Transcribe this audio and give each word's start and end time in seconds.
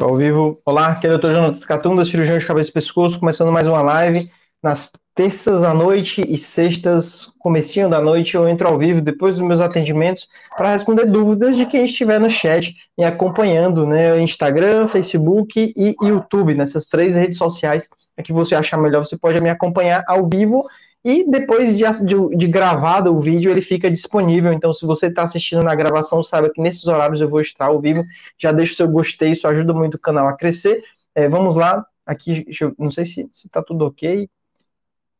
Ao 0.00 0.14
vivo. 0.14 0.60
Olá, 0.64 0.88
aqui 0.88 1.06
é 1.06 1.14
o 1.14 1.18
Dr. 1.18 1.30
Jonas 1.30 1.64
Catum, 1.64 1.96
da 1.96 2.04
cirurgião 2.04 2.36
de 2.36 2.44
cabeça 2.44 2.68
e 2.68 2.72
pescoço, 2.72 3.18
começando 3.18 3.50
mais 3.50 3.66
uma 3.66 3.80
live. 3.80 4.30
Nas 4.62 4.92
terças 5.14 5.62
à 5.62 5.72
noite 5.72 6.22
e 6.28 6.36
sextas, 6.36 7.32
comecinho 7.38 7.88
da 7.88 8.00
noite, 8.00 8.34
eu 8.34 8.46
entro 8.46 8.68
ao 8.68 8.78
vivo 8.78 9.00
depois 9.00 9.38
dos 9.38 9.46
meus 9.46 9.60
atendimentos 9.60 10.28
para 10.54 10.72
responder 10.72 11.06
dúvidas 11.06 11.56
de 11.56 11.64
quem 11.64 11.86
estiver 11.86 12.20
no 12.20 12.28
chat 12.28 12.76
me 12.96 13.04
acompanhando, 13.04 13.86
né? 13.86 14.20
Instagram, 14.20 14.86
Facebook 14.86 15.72
e 15.74 15.94
YouTube, 16.02 16.54
nessas 16.54 16.86
três 16.86 17.14
redes 17.14 17.38
sociais 17.38 17.88
é 18.18 18.22
que 18.22 18.32
você 18.32 18.54
achar 18.54 18.76
melhor, 18.76 19.04
você 19.04 19.16
pode 19.16 19.40
me 19.40 19.48
acompanhar 19.48 20.04
ao 20.06 20.28
vivo 20.28 20.62
e 21.08 21.22
depois 21.22 21.76
de, 21.76 21.84
de, 22.04 22.36
de, 22.36 22.48
gravado 22.48 23.14
o 23.14 23.20
vídeo, 23.20 23.48
ele 23.48 23.60
fica 23.60 23.88
disponível. 23.88 24.52
Então, 24.52 24.74
se 24.74 24.84
você 24.84 25.06
está 25.06 25.22
assistindo 25.22 25.62
na 25.62 25.72
gravação, 25.72 26.20
saiba 26.20 26.50
que 26.50 26.60
nesses 26.60 26.84
horários 26.84 27.20
eu 27.20 27.28
vou 27.28 27.40
estar 27.40 27.66
ao 27.66 27.80
vivo. 27.80 28.02
Já 28.36 28.50
deixa 28.50 28.72
o 28.72 28.76
seu 28.76 28.88
gostei, 28.88 29.30
isso 29.30 29.46
ajuda 29.46 29.72
muito 29.72 29.94
o 29.94 30.00
canal 30.00 30.26
a 30.26 30.36
crescer. 30.36 30.82
É, 31.14 31.28
vamos 31.28 31.54
lá, 31.54 31.86
aqui, 32.04 32.44
eu, 32.60 32.74
não 32.76 32.90
sei 32.90 33.04
se 33.06 33.20
está 33.30 33.62
tudo 33.62 33.86
ok. 33.86 34.28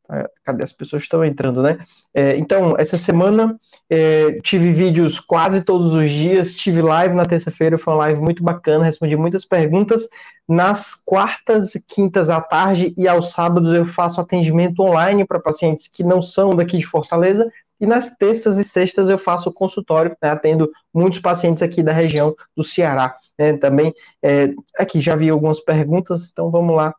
Tá, 0.07 0.31
cadê 0.45 0.63
as 0.63 0.73
pessoas 0.73 1.03
estão 1.03 1.25
entrando, 1.25 1.61
né? 1.61 1.79
É, 2.15 2.37
então, 2.37 2.77
essa 2.79 2.97
semana 2.97 3.59
é, 3.91 4.39
tive 4.41 4.71
vídeos 4.71 5.19
quase 5.19 5.63
todos 5.63 5.95
os 5.95 6.11
dias, 6.11 6.55
tive 6.55 6.81
live 6.81 7.15
na 7.15 7.27
terça-feira, 7.27 7.77
foi 7.77 7.93
uma 7.93 7.99
live 8.01 8.21
muito 8.21 8.43
bacana, 8.43 8.85
respondi 8.85 9.17
muitas 9.17 9.45
perguntas. 9.45 10.09
Nas 10.49 10.95
quartas, 10.95 11.73
quintas 11.89 12.31
à 12.31 12.41
tarde 12.41 12.95
e 12.97 13.09
aos 13.09 13.33
sábados 13.33 13.73
eu 13.73 13.85
faço 13.85 14.21
atendimento 14.21 14.81
online 14.81 15.25
para 15.25 15.41
pacientes 15.41 15.89
que 15.89 16.05
não 16.05 16.23
são 16.23 16.51
daqui 16.51 16.79
de 16.79 16.87
Fortaleza, 16.87 17.51
e 17.81 17.87
nas 17.87 18.09
terças 18.17 18.59
e 18.59 18.65
sextas 18.65 19.11
eu 19.11 19.19
faço 19.19 19.53
consultório, 19.53 20.17
né, 20.23 20.31
atendo 20.31 20.71
muitos 20.95 21.21
pacientes 21.21 21.63
aqui 21.63 21.83
da 21.83 21.93
região 21.93 22.35
do 22.57 22.65
Ceará. 22.65 23.15
Né, 23.39 23.55
também, 23.55 23.93
é, 24.23 24.55
aqui 24.79 25.01
já 25.01 25.15
vi 25.17 25.29
algumas 25.29 25.61
perguntas, 25.61 26.31
então 26.31 26.51
vamos 26.51 26.75
lá 26.75 26.95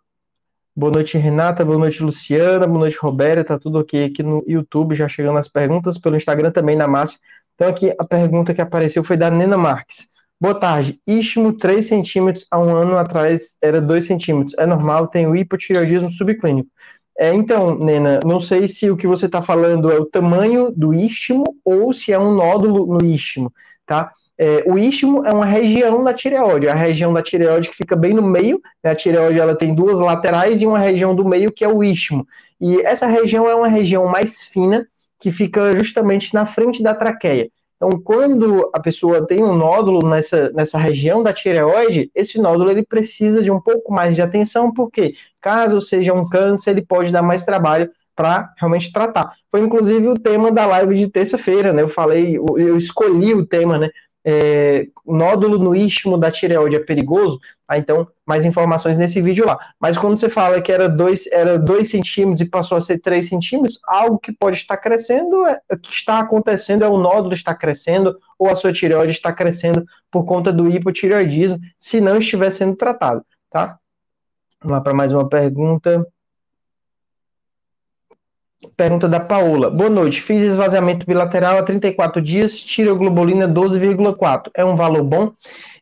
Boa 0.78 0.92
noite, 0.92 1.18
Renata. 1.18 1.66
Boa 1.66 1.80
noite, 1.80 2.04
Luciana. 2.04 2.68
Boa 2.68 2.82
noite, 2.82 3.00
Roberta. 3.02 3.44
Tá 3.44 3.58
tudo 3.58 3.80
ok 3.80 4.06
aqui 4.06 4.22
no 4.22 4.44
YouTube, 4.48 4.94
já 4.94 5.08
chegando 5.08 5.40
as 5.40 5.48
perguntas, 5.48 5.98
pelo 5.98 6.16
Instagram 6.16 6.52
também, 6.52 6.76
na 6.76 6.88
Márcia. 6.88 7.18
Então, 7.56 7.68
aqui 7.68 7.92
a 7.98 8.04
pergunta 8.04 8.54
que 8.54 8.62
apareceu 8.62 9.04
foi 9.04 9.18
da 9.18 9.32
Nena 9.32 9.58
Marques. 9.58 10.06
Boa 10.40 10.54
tarde. 10.54 11.02
Istmo 11.08 11.52
3 11.54 11.84
centímetros 11.84 12.46
há 12.52 12.60
um 12.60 12.76
ano 12.76 12.96
atrás 12.96 13.58
era 13.60 13.82
2 13.82 14.06
centímetros. 14.06 14.54
É 14.56 14.68
normal, 14.68 15.08
tenho 15.08 15.36
hipotireoidismo 15.36 16.12
subclínico. 16.12 16.70
É, 17.18 17.34
então, 17.34 17.76
Nena, 17.80 18.20
não 18.24 18.40
sei 18.40 18.68
se 18.68 18.88
o 18.92 18.96
que 18.96 19.08
você 19.08 19.26
está 19.26 19.42
falando 19.42 19.92
é 19.92 20.00
o 20.00 20.06
tamanho 20.06 20.72
do 20.72 20.94
istmo 20.94 21.44
ou 21.66 21.92
se 21.92 22.14
é 22.14 22.20
um 22.20 22.36
nódulo 22.36 22.86
no 22.86 23.04
istmo, 23.04 23.52
tá? 23.84 24.12
É, 24.40 24.64
o 24.68 24.78
istmo 24.78 25.26
é 25.26 25.32
uma 25.34 25.46
região 25.46 26.04
da 26.04 26.14
tireoide, 26.14 26.70
a 26.70 26.76
região 26.76 27.12
da 27.12 27.24
tireoide 27.24 27.70
que 27.70 27.76
fica 27.76 27.96
bem 27.96 28.14
no 28.14 28.22
meio, 28.22 28.62
né, 28.84 28.92
a 28.92 28.96
tireoide 28.96 29.40
ela 29.40 29.56
tem 29.56 29.74
duas 29.74 29.98
laterais 29.98 30.62
e 30.62 30.68
uma 30.68 30.78
região 30.78 31.16
do 31.16 31.26
meio 31.26 31.52
que 31.52 31.64
é 31.64 31.68
o 31.68 31.84
istmo. 31.84 32.28
E 32.62 32.82
essa 32.82 33.08
região 33.08 33.50
é 33.50 33.56
uma 33.56 33.68
região 33.68 34.06
mais 34.06 34.44
fina 34.44 34.88
que 35.20 35.32
fica 35.32 35.76
justamente 35.76 36.34
na 36.34 36.46
frente 36.46 36.84
da 36.84 36.94
traqueia. 36.94 37.50
Então, 37.78 37.90
quando 38.04 38.70
a 38.74 38.80
pessoa 38.80 39.26
tem 39.26 39.44
um 39.44 39.56
nódulo 39.56 40.08
nessa, 40.08 40.52
nessa 40.52 40.80
região 40.80 41.22
da 41.22 41.32
tireoide, 41.32 42.12
esse 42.14 42.40
nódulo 42.40 42.72
ele 42.72 42.84
precisa 42.84 43.44
de 43.44 43.52
um 43.52 43.62
pouco 43.62 43.94
mais 43.94 44.16
de 44.16 44.22
atenção, 44.22 44.74
porque 44.74 45.14
caso 45.40 45.80
seja 45.80 46.14
um 46.14 46.28
câncer, 46.28 46.72
ele 46.72 46.86
pode 46.86 47.12
dar 47.12 47.22
mais 47.22 47.46
trabalho 47.46 47.90
para 48.16 48.52
realmente 48.58 48.92
tratar. 48.92 49.32
Foi 49.52 49.62
inclusive 49.62 50.08
o 50.08 50.18
tema 50.18 50.52
da 50.52 50.66
live 50.66 50.96
de 50.96 51.08
terça-feira, 51.08 51.72
né? 51.72 51.84
Eu 51.84 51.90
falei, 51.90 52.36
eu 52.36 52.76
escolhi 52.76 53.36
o 53.36 53.46
tema, 53.46 53.78
né? 53.78 53.90
É, 54.30 54.86
nódulo 55.06 55.58
no 55.58 55.74
istmo 55.74 56.18
da 56.18 56.30
tireoide 56.30 56.76
é 56.76 56.80
perigoso, 56.80 57.40
ah, 57.66 57.78
então 57.78 58.06
mais 58.26 58.44
informações 58.44 58.98
nesse 58.98 59.22
vídeo 59.22 59.46
lá. 59.46 59.58
Mas 59.80 59.98
quando 59.98 60.18
você 60.18 60.28
fala 60.28 60.62
que 60.62 60.70
era 60.70 60.90
2 60.90 61.28
era 61.28 61.58
dois 61.58 61.90
centímetros 61.90 62.42
e 62.42 62.50
passou 62.50 62.78
a 62.78 62.82
ser 62.82 63.00
3 63.00 63.26
centímetros, 63.26 63.80
algo 63.88 64.20
que 64.20 64.34
pode 64.34 64.58
estar 64.58 64.76
crescendo, 64.76 65.48
é, 65.48 65.58
que 65.82 65.94
está 65.94 66.20
acontecendo 66.20 66.84
é 66.84 66.90
o 66.90 66.98
nódulo 66.98 67.34
está 67.34 67.56
crescendo 67.56 68.18
ou 68.38 68.50
a 68.50 68.56
sua 68.56 68.74
tireoide 68.74 69.14
está 69.14 69.32
crescendo 69.32 69.86
por 70.12 70.26
conta 70.26 70.52
do 70.52 70.70
hipotireoidismo, 70.70 71.58
se 71.80 72.02
não 72.02 72.18
estiver 72.18 72.52
sendo 72.52 72.76
tratado, 72.76 73.26
tá? 73.50 73.80
Vamos 74.60 74.76
lá 74.78 74.82
para 74.82 74.94
mais 74.94 75.14
uma 75.14 75.30
pergunta. 75.30 76.06
Pergunta 78.76 79.08
da 79.08 79.20
Paola. 79.20 79.70
Boa 79.70 79.90
noite. 79.90 80.22
Fiz 80.22 80.42
esvaziamento 80.42 81.06
bilateral 81.06 81.58
há 81.58 81.64
34 81.64 82.22
dias, 82.22 82.60
tiroglobulina 82.60 83.48
12,4. 83.48 84.50
É 84.56 84.66
um 84.66 84.76
valor 84.76 85.04
bom? 85.04 85.32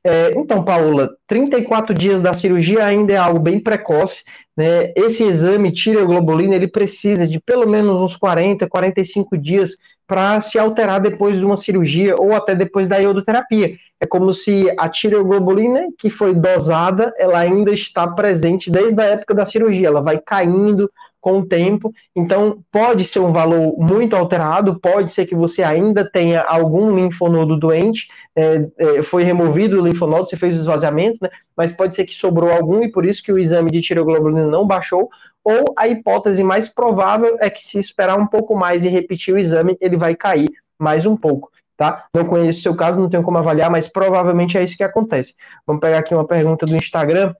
É, 0.03 0.33
então, 0.35 0.63
Paola, 0.63 1.09
34 1.25 1.93
dias 1.93 2.19
da 2.19 2.33
cirurgia 2.33 2.85
ainda 2.85 3.13
é 3.13 3.17
algo 3.17 3.39
bem 3.39 3.59
precoce. 3.61 4.23
Né? 4.57 4.91
Esse 4.95 5.23
exame 5.23 5.71
tiroglobulina 5.71 6.55
ele 6.55 6.67
precisa 6.67 7.25
de 7.25 7.39
pelo 7.39 7.67
menos 7.67 8.01
uns 8.01 8.15
40, 8.15 8.67
45 8.67 9.37
dias 9.37 9.77
para 10.05 10.39
se 10.41 10.59
alterar 10.59 10.99
depois 10.99 11.37
de 11.37 11.45
uma 11.45 11.57
cirurgia 11.57 12.15
ou 12.15 12.33
até 12.33 12.55
depois 12.55 12.87
da 12.87 12.97
iodoterapia. 12.97 13.75
É 13.99 14.05
como 14.05 14.33
se 14.33 14.71
a 14.77 14.87
tireoglobulina 14.87 15.87
que 15.97 16.09
foi 16.09 16.35
dosada, 16.35 17.13
ela 17.17 17.39
ainda 17.39 17.71
está 17.71 18.07
presente 18.07 18.69
desde 18.69 19.01
a 19.01 19.05
época 19.05 19.33
da 19.33 19.45
cirurgia, 19.45 19.87
ela 19.87 20.01
vai 20.01 20.19
caindo 20.19 20.91
com 21.25 21.39
o 21.39 21.45
tempo. 21.45 21.91
Então, 22.15 22.63
pode 22.71 23.03
ser 23.03 23.17
um 23.17 23.31
valor 23.31 23.75
muito 23.79 24.15
alterado, 24.15 24.79
pode 24.79 25.11
ser 25.11 25.25
que 25.25 25.33
você 25.33 25.63
ainda 25.63 26.07
tenha 26.07 26.43
algum 26.43 26.95
linfonodo 26.95 27.57
doente, 27.57 28.09
é, 28.35 28.67
é, 28.77 29.01
foi 29.01 29.23
removido 29.23 29.81
o 29.81 29.83
linfonodo, 29.83 30.27
você 30.27 30.37
fez 30.37 30.53
o 30.53 30.59
esvaziamento, 30.59 31.17
né? 31.23 31.29
Mas 31.57 31.71
pode 31.71 31.95
ser 31.95 32.05
que 32.05 32.13
sobrou 32.13 32.51
algum 32.51 32.83
e 32.83 32.91
por 32.91 33.03
isso 33.03 33.23
que 33.23 33.33
o 33.33 33.39
exame 33.39 33.71
de 33.71 33.81
tireoglobulina 33.81 34.45
não 34.45 34.67
baixou. 34.67 35.09
Ou 35.43 35.73
a 35.75 35.87
hipótese 35.87 36.43
mais 36.43 36.69
provável 36.69 37.37
é 37.41 37.49
que 37.49 37.63
se 37.63 37.79
esperar 37.79 38.19
um 38.19 38.27
pouco 38.27 38.55
mais 38.55 38.83
e 38.83 38.87
repetir 38.87 39.33
o 39.33 39.39
exame, 39.39 39.75
ele 39.81 39.97
vai 39.97 40.13
cair 40.13 40.51
mais 40.77 41.07
um 41.07 41.17
pouco. 41.17 41.49
Tá? 41.75 42.05
Não 42.13 42.23
conheço 42.25 42.59
o 42.59 42.61
seu 42.61 42.75
caso, 42.75 42.99
não 42.99 43.09
tenho 43.09 43.23
como 43.23 43.39
avaliar, 43.39 43.71
mas 43.71 43.87
provavelmente 43.87 44.59
é 44.59 44.63
isso 44.63 44.77
que 44.77 44.83
acontece. 44.83 45.33
Vamos 45.65 45.81
pegar 45.81 45.97
aqui 45.97 46.13
uma 46.13 46.27
pergunta 46.27 46.67
do 46.67 46.75
Instagram 46.75 47.33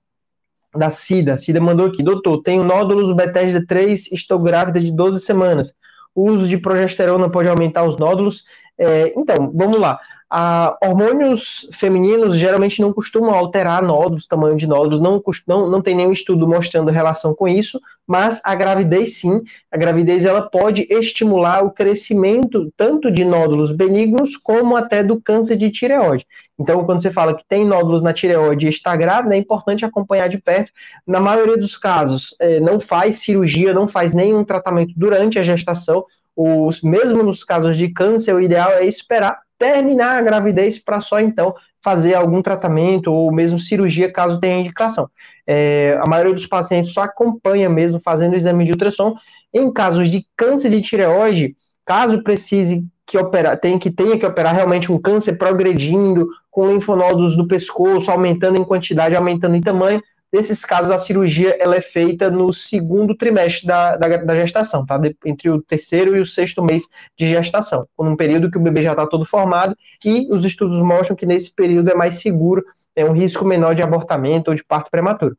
da 0.78 0.90
Cida. 0.90 1.38
Cida 1.38 1.60
mandou 1.60 1.88
aqui, 1.88 2.04
doutor, 2.04 2.42
tenho 2.42 2.64
nódulos 2.64 3.16
Bethesda 3.16 3.66
3, 3.66 4.12
estou 4.12 4.40
grávida 4.40 4.80
de 4.80 4.92
12 4.92 5.20
semanas. 5.22 5.74
O 6.14 6.30
uso 6.32 6.48
de 6.48 6.58
progesterona 6.58 7.30
pode 7.30 7.50
aumentar 7.50 7.84
os 7.84 7.98
nódulos? 7.98 8.44
É, 8.78 9.14
então, 9.18 9.52
vamos 9.54 9.78
lá. 9.78 10.00
Ah, 10.30 10.76
hormônios 10.84 11.68
femininos 11.72 12.36
geralmente 12.36 12.82
não 12.82 12.92
costumam 12.92 13.30
alterar 13.30 13.84
nódulos, 13.84 14.26
tamanho 14.26 14.58
de 14.58 14.66
nódulos, 14.66 15.00
não, 15.00 15.22
não, 15.48 15.70
não 15.70 15.82
tem 15.82 15.96
nenhum 15.96 16.12
estudo 16.12 16.48
mostrando 16.48 16.90
relação 16.90 17.36
com 17.36 17.48
isso, 17.48 17.80
mas 18.08 18.42
a 18.44 18.56
gravidez 18.56 19.20
sim, 19.20 19.44
a 19.72 19.78
gravidez 19.78 20.26
ela 20.26 20.42
pode 20.42 20.88
estimular 20.90 21.64
o 21.64 21.70
crescimento 21.70 22.74
tanto 22.76 23.12
de 23.12 23.24
nódulos 23.24 23.72
benignos 23.72 24.36
como 24.36 24.76
até 24.76 25.04
do 25.04 25.22
câncer 25.22 25.58
de 25.58 25.70
tireoide. 25.70 26.26
Então, 26.58 26.84
quando 26.86 27.02
você 27.02 27.12
fala 27.12 27.36
que 27.36 27.46
tem 27.48 27.64
nódulos 27.66 28.02
na 28.02 28.14
tireoide 28.14 28.66
e 28.66 28.70
está 28.70 28.96
grávida, 28.96 29.36
é 29.36 29.38
importante 29.38 29.86
acompanhar 29.86 30.28
de 30.28 30.40
perto. 30.40 30.72
Na 31.06 31.20
maioria 31.20 31.58
dos 31.58 31.78
casos, 31.78 32.36
é, 32.40 32.60
não 32.60 32.80
faz 32.80 33.18
cirurgia, 33.18 33.74
não 33.74 33.88
faz 33.88 34.14
nenhum 34.14 34.44
tratamento 34.44 34.94
durante 34.98 35.38
a 35.38 35.44
gestação, 35.44 36.04
os, 36.36 36.82
mesmo 36.82 37.24
nos 37.24 37.44
casos 37.44 37.78
de 37.78 37.90
câncer, 37.90 38.34
o 38.34 38.42
ideal 38.42 38.72
é 38.72 38.86
esperar 38.86 39.45
terminar 39.58 40.18
a 40.18 40.22
gravidez 40.22 40.78
para 40.78 41.00
só 41.02 41.20
então 41.20 41.56
fazer 41.84 42.16
algum 42.16 42.42
tratamento 42.42 43.14
ou 43.14 43.32
mesmo 43.32 43.60
cirurgia 43.60 44.12
caso 44.12 44.40
tenha 44.40 44.60
indicação. 44.60 45.10
É, 45.46 46.00
a 46.02 46.10
maioria 46.10 46.34
dos 46.34 46.48
pacientes 46.48 46.92
só 46.92 47.04
acompanha 47.04 47.70
mesmo 47.70 48.00
fazendo 48.00 48.34
o 48.34 48.38
exame 48.38 48.66
de 48.66 48.72
ultrassom. 48.72 49.16
Em 49.54 49.72
casos 49.72 50.10
de 50.10 50.26
câncer 50.36 50.70
de 50.70 50.82
tireoide, 50.82 51.56
caso 51.86 52.24
precise 52.24 52.84
que 53.06 53.18
operar, 53.18 53.58
tem 53.60 53.78
que 53.78 53.92
tenha 53.92 54.18
que 54.18 54.26
operar 54.26 54.56
realmente 54.56 54.92
um 54.92 55.00
câncer 55.00 55.38
progredindo, 55.38 56.28
com 56.50 56.72
linfonodos 56.72 57.38
do 57.38 57.48
pescoço 57.48 58.10
aumentando 58.10 58.58
em 58.58 58.64
quantidade, 58.64 59.16
aumentando 59.16 59.56
em 59.56 59.62
tamanho, 59.62 60.02
Nesses 60.36 60.66
casos, 60.66 60.92
a 60.92 60.98
cirurgia 60.98 61.56
ela 61.62 61.78
é 61.78 61.82
feita 61.82 62.30
no 62.30 62.52
segundo 62.52 63.16
trimestre 63.16 63.66
da, 63.66 63.96
da, 63.96 64.18
da 64.18 64.36
gestação, 64.36 64.86
tá? 64.86 64.98
De, 64.98 65.16
entre 65.26 65.50
o 65.50 65.62
terceiro 65.62 66.14
e 66.14 66.20
o 66.20 66.26
sexto 66.26 66.62
mês 66.62 66.90
de 67.18 67.30
gestação, 67.30 67.88
num 67.98 68.18
período 68.18 68.52
que 68.52 68.58
o 68.58 68.62
bebê 68.62 68.84
já 68.84 68.92
está 68.92 69.08
todo 69.08 69.24
formado, 69.24 69.78
e 70.04 70.28
os 70.30 70.44
estudos 70.44 70.82
mostram 70.82 71.16
que 71.16 71.26
nesse 71.26 71.50
período 71.50 71.90
é 71.90 71.96
mais 71.96 72.16
seguro, 72.16 72.66
é 72.94 73.06
um 73.06 73.14
risco 73.14 73.46
menor 73.46 73.76
de 73.76 73.82
abortamento 73.82 74.52
ou 74.52 74.56
de 74.56 74.62
parto 74.62 74.92
prematuro. 74.92 75.38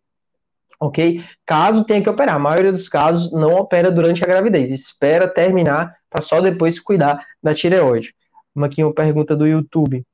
Ok? 0.80 1.22
Caso 1.44 1.84
tenha 1.84 2.02
que 2.02 2.08
operar, 2.08 2.36
a 2.36 2.38
maioria 2.38 2.72
dos 2.72 2.88
casos 2.88 3.30
não 3.32 3.54
opera 3.54 3.90
durante 3.90 4.24
a 4.24 4.26
gravidez, 4.26 4.70
espera 4.70 5.28
terminar 5.28 5.94
para 6.08 6.22
só 6.22 6.40
depois 6.40 6.80
cuidar 6.80 7.22
da 7.42 7.54
tireoide. 7.54 8.14
Uma 8.54 8.70
pergunta 8.94 9.36
do 9.36 9.46
YouTube. 9.46 10.06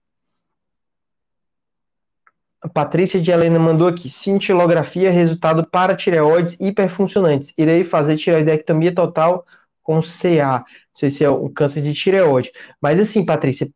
A 2.62 2.68
Patrícia 2.68 3.20
de 3.20 3.30
Helena 3.30 3.58
mandou 3.58 3.88
aqui: 3.88 4.08
cintilografia, 4.08 5.10
resultado 5.10 5.66
para 5.66 5.96
tireoides 5.96 6.56
hiperfuncionantes. 6.60 7.52
Irei 7.58 7.82
fazer 7.82 8.16
tireoidectomia 8.16 8.94
total 8.94 9.44
com 9.82 10.00
CA. 10.00 10.58
Não 10.58 10.64
sei 10.94 11.10
se 11.10 11.24
é 11.24 11.28
o 11.28 11.50
câncer 11.50 11.82
de 11.82 11.92
tireoide. 11.92 12.52
Mas 12.80 13.00
assim, 13.00 13.24
Patrícia, 13.24 13.68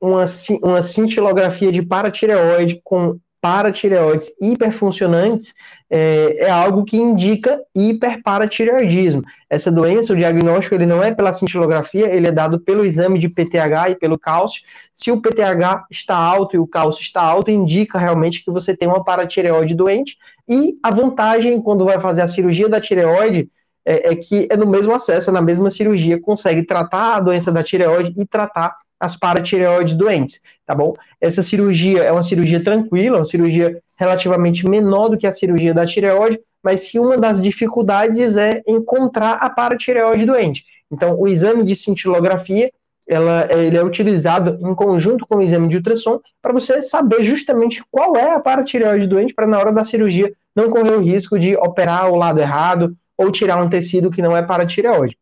uma, 0.00 0.24
uma 0.62 0.82
cintilografia 0.82 1.72
de 1.72 1.82
paratireoide 1.82 2.80
com 2.84 3.18
paratireoides 3.40 4.30
hiperfuncionantes, 4.40 5.54
é, 5.88 6.44
é, 6.44 6.50
algo 6.50 6.84
que 6.84 6.96
indica 6.96 7.60
hiperparatireoidismo. 7.74 9.22
Essa 9.48 9.70
doença, 9.70 10.12
o 10.12 10.16
diagnóstico, 10.16 10.74
ele 10.74 10.86
não 10.86 11.02
é 11.02 11.14
pela 11.14 11.32
cintilografia, 11.32 12.12
ele 12.12 12.26
é 12.26 12.32
dado 12.32 12.58
pelo 12.58 12.84
exame 12.84 13.18
de 13.18 13.28
PTH 13.28 13.90
e 13.90 13.94
pelo 13.96 14.18
cálcio. 14.18 14.62
Se 14.92 15.12
o 15.12 15.20
PTH 15.20 15.86
está 15.90 16.16
alto 16.16 16.56
e 16.56 16.58
o 16.58 16.66
cálcio 16.66 17.02
está 17.02 17.22
alto, 17.22 17.50
indica 17.50 17.98
realmente 17.98 18.44
que 18.44 18.50
você 18.50 18.76
tem 18.76 18.88
uma 18.88 19.04
paratireoide 19.04 19.74
doente. 19.74 20.16
E 20.48 20.76
a 20.82 20.90
vantagem, 20.90 21.60
quando 21.62 21.84
vai 21.84 22.00
fazer 22.00 22.22
a 22.22 22.28
cirurgia 22.28 22.68
da 22.68 22.80
tireoide, 22.80 23.48
é, 23.84 24.12
é 24.12 24.16
que 24.16 24.48
é 24.50 24.56
no 24.56 24.66
mesmo 24.66 24.92
acesso, 24.92 25.30
é 25.30 25.32
na 25.32 25.40
mesma 25.40 25.70
cirurgia, 25.70 26.20
consegue 26.20 26.64
tratar 26.64 27.14
a 27.14 27.20
doença 27.20 27.52
da 27.52 27.62
tireoide 27.62 28.12
e 28.16 28.26
tratar 28.26 28.74
as 28.98 29.16
paratireoides 29.16 29.94
doentes, 29.94 30.40
tá 30.66 30.74
bom? 30.74 30.94
Essa 31.20 31.42
cirurgia 31.42 32.02
é 32.02 32.12
uma 32.12 32.22
cirurgia 32.22 32.62
tranquila, 32.62 33.18
uma 33.18 33.24
cirurgia 33.24 33.80
relativamente 33.98 34.66
menor 34.68 35.08
do 35.08 35.18
que 35.18 35.26
a 35.26 35.32
cirurgia 35.32 35.74
da 35.74 35.86
tireoide, 35.86 36.40
mas 36.62 36.88
que 36.88 36.98
uma 36.98 37.16
das 37.16 37.40
dificuldades 37.40 38.36
é 38.36 38.62
encontrar 38.66 39.34
a 39.34 39.48
paratireoide 39.48 40.24
doente. 40.24 40.64
Então, 40.90 41.18
o 41.18 41.28
exame 41.28 41.62
de 41.62 41.76
cintilografia, 41.76 42.70
ela, 43.08 43.46
ele 43.50 43.76
é 43.76 43.84
utilizado 43.84 44.58
em 44.60 44.74
conjunto 44.74 45.26
com 45.26 45.36
o 45.36 45.42
exame 45.42 45.68
de 45.68 45.76
ultrassom 45.76 46.20
para 46.42 46.52
você 46.52 46.82
saber 46.82 47.22
justamente 47.22 47.82
qual 47.90 48.16
é 48.16 48.32
a 48.32 48.40
paratireoide 48.40 49.06
doente, 49.06 49.34
para 49.34 49.46
na 49.46 49.58
hora 49.58 49.72
da 49.72 49.84
cirurgia 49.84 50.32
não 50.54 50.70
correr 50.70 50.92
o 50.92 51.02
risco 51.02 51.38
de 51.38 51.56
operar 51.56 52.10
o 52.10 52.16
lado 52.16 52.40
errado 52.40 52.96
ou 53.16 53.30
tirar 53.30 53.62
um 53.62 53.68
tecido 53.68 54.10
que 54.10 54.22
não 54.22 54.36
é 54.36 54.42
paratireoide 54.42 55.16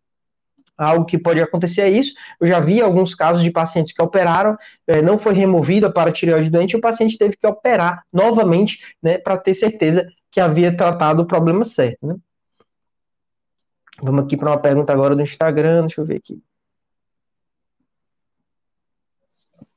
algo 0.76 1.04
que 1.04 1.18
pode 1.18 1.40
acontecer 1.40 1.82
é 1.82 1.90
isso. 1.90 2.14
Eu 2.40 2.46
já 2.46 2.60
vi 2.60 2.80
alguns 2.80 3.14
casos 3.14 3.42
de 3.42 3.50
pacientes 3.50 3.92
que 3.92 4.02
operaram, 4.02 4.56
é, 4.86 5.00
não 5.00 5.18
foi 5.18 5.34
removida 5.34 5.90
para 5.90 6.12
tireoide 6.12 6.50
doente, 6.50 6.72
e 6.72 6.76
o 6.76 6.80
paciente 6.80 7.18
teve 7.18 7.36
que 7.36 7.46
operar 7.46 8.04
novamente, 8.12 8.78
né, 9.02 9.18
para 9.18 9.36
ter 9.36 9.54
certeza 9.54 10.06
que 10.30 10.40
havia 10.40 10.76
tratado 10.76 11.22
o 11.22 11.26
problema 11.26 11.64
certo, 11.64 12.06
né? 12.06 12.16
Vamos 14.02 14.24
aqui 14.24 14.36
para 14.36 14.50
uma 14.50 14.58
pergunta 14.58 14.92
agora 14.92 15.14
do 15.14 15.22
Instagram, 15.22 15.82
deixa 15.82 16.00
eu 16.00 16.04
ver 16.04 16.16
aqui. 16.16 16.42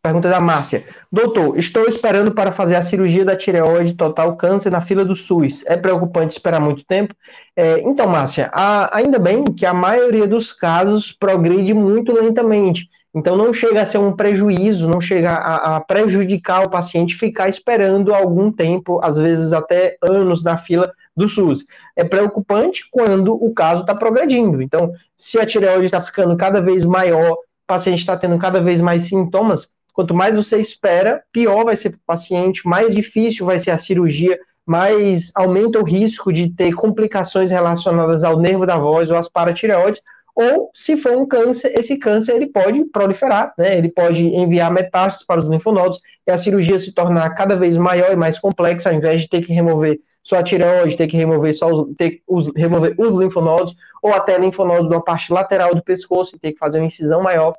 Pergunta 0.08 0.30
da 0.30 0.40
Márcia. 0.40 0.86
Doutor, 1.12 1.58
estou 1.58 1.86
esperando 1.86 2.32
para 2.32 2.50
fazer 2.50 2.76
a 2.76 2.82
cirurgia 2.82 3.26
da 3.26 3.36
tireoide 3.36 3.94
total 3.94 4.38
câncer 4.38 4.70
na 4.70 4.80
fila 4.80 5.04
do 5.04 5.14
SUS. 5.14 5.66
É 5.68 5.76
preocupante 5.76 6.32
esperar 6.32 6.62
muito 6.62 6.86
tempo? 6.86 7.14
É, 7.54 7.82
então, 7.82 8.08
Márcia, 8.08 8.50
a, 8.54 8.96
ainda 8.96 9.20
bem 9.20 9.44
que 9.44 9.66
a 9.66 9.74
maioria 9.74 10.26
dos 10.26 10.54
casos 10.54 11.12
progride 11.12 11.74
muito 11.74 12.14
lentamente. 12.14 12.88
Então, 13.14 13.36
não 13.36 13.54
chega 13.54 13.82
a 13.82 13.86
ser 13.86 13.98
um 13.98 14.14
prejuízo, 14.14 14.88
não 14.88 15.02
chega 15.02 15.32
a, 15.32 15.76
a 15.76 15.82
prejudicar 15.82 16.66
o 16.66 16.70
paciente 16.70 17.14
ficar 17.14 17.50
esperando 17.50 18.16
algum 18.16 18.50
tempo, 18.50 19.02
às 19.04 19.18
vezes 19.18 19.52
até 19.52 19.98
anos 20.02 20.42
na 20.42 20.56
fila 20.56 20.90
do 21.14 21.28
SUS. 21.28 21.66
É 21.98 22.06
preocupante 22.06 22.88
quando 22.90 23.34
o 23.34 23.54
caso 23.54 23.82
está 23.82 23.94
progredindo. 23.94 24.62
Então, 24.62 24.94
se 25.18 25.38
a 25.38 25.46
tireoide 25.46 25.88
está 25.88 26.00
ficando 26.00 26.38
cada 26.38 26.62
vez 26.62 26.86
maior, 26.86 27.34
o 27.34 27.38
paciente 27.68 28.00
está 28.00 28.16
tendo 28.16 28.38
cada 28.38 28.62
vez 28.62 28.80
mais 28.80 29.04
sintomas, 29.04 29.68
Quanto 29.98 30.14
mais 30.14 30.36
você 30.36 30.60
espera, 30.60 31.24
pior 31.32 31.66
vai 31.66 31.76
ser 31.76 31.90
para 31.90 31.98
o 31.98 32.06
paciente, 32.06 32.68
mais 32.68 32.94
difícil 32.94 33.48
vai 33.48 33.58
ser 33.58 33.72
a 33.72 33.80
cirurgia, 33.80 34.38
mais 34.64 35.32
aumenta 35.34 35.80
o 35.80 35.84
risco 35.84 36.32
de 36.32 36.50
ter 36.50 36.72
complicações 36.76 37.50
relacionadas 37.50 38.24
ao 38.24 38.38
nervo 38.38 38.64
da 38.64 38.78
voz 38.78 39.10
ou 39.10 39.18
às 39.18 39.28
paratireoides, 39.28 40.00
ou 40.36 40.70
se 40.72 40.98
for 40.98 41.18
um 41.18 41.26
câncer, 41.26 41.74
esse 41.76 41.98
câncer 41.98 42.36
ele 42.36 42.46
pode 42.46 42.86
proliferar, 42.86 43.56
né? 43.58 43.76
Ele 43.76 43.90
pode 43.90 44.24
enviar 44.24 44.72
metástases 44.72 45.26
para 45.26 45.40
os 45.40 45.48
linfonodos 45.48 46.00
e 46.28 46.32
a 46.32 46.38
cirurgia 46.38 46.78
se 46.78 46.92
tornar 46.92 47.32
cada 47.32 47.56
vez 47.56 47.76
maior 47.76 48.12
e 48.12 48.16
mais 48.16 48.38
complexa, 48.38 48.90
ao 48.90 48.96
invés 48.96 49.22
de 49.22 49.30
ter 49.30 49.42
que 49.42 49.52
remover 49.52 50.00
só 50.22 50.38
a 50.38 50.44
tireoide, 50.44 50.96
ter 50.96 51.08
que 51.08 51.18
remover 51.18 51.56
só 51.56 51.72
os, 51.72 51.96
ter, 51.98 52.22
os, 52.28 52.52
remover 52.56 52.94
os 53.00 53.16
linfonodos, 53.16 53.76
ou 54.04 54.14
até 54.14 54.38
linfonodos 54.38 54.92
da 54.92 55.00
parte 55.00 55.34
lateral 55.34 55.74
do 55.74 55.82
pescoço 55.82 56.36
e 56.36 56.40
ter 56.40 56.52
que 56.52 56.60
fazer 56.60 56.78
uma 56.78 56.86
incisão 56.86 57.24
maior. 57.24 57.56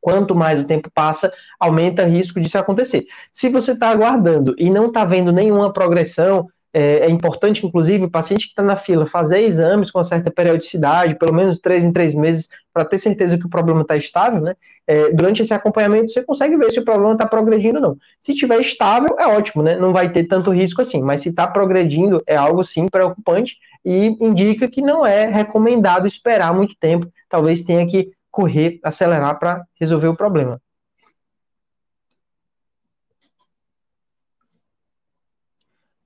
Quanto 0.00 0.34
mais 0.34 0.58
o 0.58 0.64
tempo 0.64 0.90
passa, 0.94 1.32
aumenta 1.58 2.04
o 2.04 2.08
risco 2.08 2.40
disso 2.40 2.58
acontecer. 2.58 3.06
Se 3.30 3.48
você 3.48 3.72
está 3.72 3.90
aguardando 3.90 4.54
e 4.58 4.70
não 4.70 4.86
está 4.86 5.04
vendo 5.04 5.32
nenhuma 5.32 5.72
progressão, 5.72 6.48
é, 6.72 7.00
é, 7.00 7.10
importante, 7.10 7.66
inclusive, 7.66 8.04
o 8.04 8.10
paciente 8.10 8.44
que 8.44 8.52
está 8.52 8.62
na 8.62 8.76
fila 8.76 9.04
fazer 9.04 9.40
exames 9.40 9.90
com 9.90 9.98
uma 9.98 10.04
certa 10.04 10.30
periodicidade, 10.30 11.16
pelo 11.16 11.34
menos 11.34 11.58
três 11.58 11.84
em 11.84 11.92
três 11.92 12.14
meses, 12.14 12.48
para 12.72 12.84
ter 12.84 12.98
certeza 12.98 13.36
que 13.36 13.44
o 13.44 13.50
problema 13.50 13.82
está 13.82 13.96
estável, 13.96 14.40
né? 14.40 14.54
É, 14.86 15.12
durante 15.12 15.42
esse 15.42 15.52
acompanhamento, 15.52 16.12
você 16.12 16.22
consegue 16.22 16.56
ver 16.56 16.70
se 16.70 16.78
o 16.78 16.84
problema 16.84 17.14
está 17.14 17.26
progredindo 17.26 17.78
ou 17.78 17.82
não. 17.82 17.96
Se 18.20 18.30
estiver 18.32 18.60
estável, 18.60 19.16
é 19.18 19.26
ótimo, 19.26 19.64
né? 19.64 19.76
Não 19.76 19.92
vai 19.92 20.12
ter 20.12 20.24
tanto 20.24 20.52
risco 20.52 20.80
assim, 20.80 21.02
mas 21.02 21.22
se 21.22 21.30
está 21.30 21.46
progredindo, 21.46 22.22
é 22.24 22.36
algo 22.36 22.62
sim 22.62 22.86
preocupante 22.88 23.56
e 23.84 24.16
indica 24.20 24.68
que 24.68 24.80
não 24.80 25.04
é 25.04 25.26
recomendado 25.26 26.06
esperar 26.06 26.54
muito 26.54 26.76
tempo. 26.78 27.08
Talvez 27.28 27.64
tenha 27.64 27.84
que 27.86 28.12
correr, 28.30 28.78
acelerar 28.84 29.38
para 29.38 29.64
resolver 29.78 30.08
o 30.08 30.16
problema. 30.16 30.60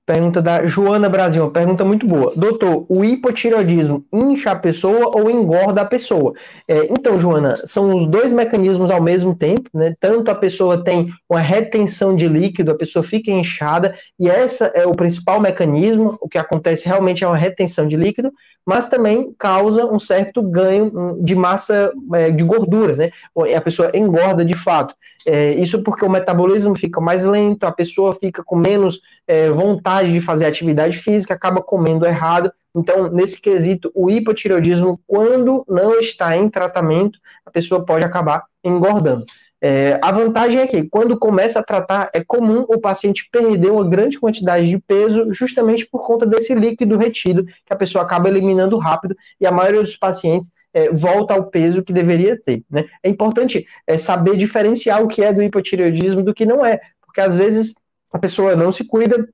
Pergunta 0.05 0.39
da 0.39 0.67
Joana 0.67 1.09
Brasil, 1.09 1.41
uma 1.41 1.49
pergunta 1.49 1.83
muito 1.83 2.05
boa. 2.05 2.31
Doutor, 2.35 2.85
o 2.87 3.03
hipotireoidismo 3.03 4.05
incha 4.13 4.51
a 4.51 4.55
pessoa 4.55 5.09
ou 5.19 5.31
engorda 5.31 5.81
a 5.81 5.85
pessoa? 5.85 6.33
É, 6.67 6.85
então, 6.91 7.19
Joana, 7.19 7.55
são 7.65 7.95
os 7.95 8.05
dois 8.05 8.31
mecanismos 8.31 8.91
ao 8.91 9.01
mesmo 9.01 9.33
tempo, 9.33 9.67
né? 9.73 9.95
Tanto 9.99 10.29
a 10.29 10.35
pessoa 10.35 10.83
tem 10.83 11.11
uma 11.27 11.39
retenção 11.39 12.15
de 12.15 12.27
líquido, 12.27 12.69
a 12.69 12.77
pessoa 12.77 13.01
fica 13.01 13.31
inchada, 13.31 13.95
e 14.19 14.29
essa 14.29 14.65
é 14.75 14.85
o 14.85 14.93
principal 14.93 15.39
mecanismo, 15.39 16.15
o 16.21 16.29
que 16.29 16.37
acontece 16.37 16.85
realmente 16.85 17.23
é 17.23 17.27
uma 17.27 17.35
retenção 17.35 17.87
de 17.87 17.97
líquido, 17.97 18.31
mas 18.63 18.87
também 18.87 19.33
causa 19.39 19.87
um 19.91 19.97
certo 19.97 20.43
ganho 20.43 21.17
de 21.19 21.33
massa 21.33 21.91
é, 22.13 22.29
de 22.29 22.43
gordura, 22.43 22.95
né? 22.95 23.09
A 23.55 23.61
pessoa 23.61 23.89
engorda 23.91 24.45
de 24.45 24.53
fato. 24.53 24.93
É, 25.25 25.53
isso 25.55 25.81
porque 25.81 26.05
o 26.05 26.09
metabolismo 26.09 26.77
fica 26.77 27.01
mais 27.01 27.23
lento, 27.23 27.63
a 27.63 27.71
pessoa 27.71 28.13
fica 28.13 28.43
com 28.43 28.55
menos 28.55 29.01
é, 29.27 29.49
vontade 29.49 30.11
de 30.11 30.21
fazer 30.21 30.45
atividade 30.45 30.97
física, 30.97 31.33
acaba 31.33 31.61
comendo 31.61 32.05
errado. 32.05 32.51
Então, 32.75 33.09
nesse 33.09 33.41
quesito, 33.41 33.91
o 33.95 34.09
hipotireoidismo, 34.09 34.99
quando 35.07 35.65
não 35.67 35.99
está 35.99 36.37
em 36.37 36.47
tratamento, 36.49 37.17
a 37.45 37.49
pessoa 37.49 37.83
pode 37.83 38.03
acabar 38.03 38.43
engordando. 38.63 39.25
É, 39.61 39.97
a 39.99 40.11
vantagem 40.11 40.59
é 40.59 40.67
que, 40.67 40.87
quando 40.89 41.17
começa 41.17 41.59
a 41.59 41.63
tratar, 41.63 42.11
é 42.13 42.23
comum 42.23 42.65
o 42.67 42.79
paciente 42.79 43.27
perder 43.31 43.71
uma 43.71 43.87
grande 43.87 44.19
quantidade 44.19 44.67
de 44.67 44.77
peso 44.77 45.33
justamente 45.33 45.87
por 45.87 46.05
conta 46.05 46.25
desse 46.25 46.53
líquido 46.53 46.97
retido, 46.97 47.45
que 47.45 47.73
a 47.73 47.75
pessoa 47.75 48.03
acaba 48.03 48.29
eliminando 48.29 48.77
rápido, 48.77 49.15
e 49.41 49.45
a 49.47 49.51
maioria 49.51 49.81
dos 49.81 49.95
pacientes 49.95 50.51
é, 50.75 50.91
volta 50.91 51.33
ao 51.33 51.49
peso 51.49 51.81
que 51.81 51.93
deveria 51.93 52.37
ter. 52.37 52.61
Né? 52.69 52.83
É 53.01 53.09
importante 53.09 53.65
é, 53.87 53.97
saber 53.97 54.35
diferenciar 54.35 55.01
o 55.01 55.07
que 55.07 55.23
é 55.23 55.31
do 55.31 55.41
hipotireoidismo 55.41 56.21
do 56.21 56.33
que 56.33 56.45
não 56.45 56.63
é, 56.65 56.79
porque 57.01 57.21
às 57.21 57.33
vezes 57.33 57.73
a 58.11 58.19
pessoa 58.19 58.55
não 58.57 58.71
se 58.73 58.83
cuida, 58.83 59.27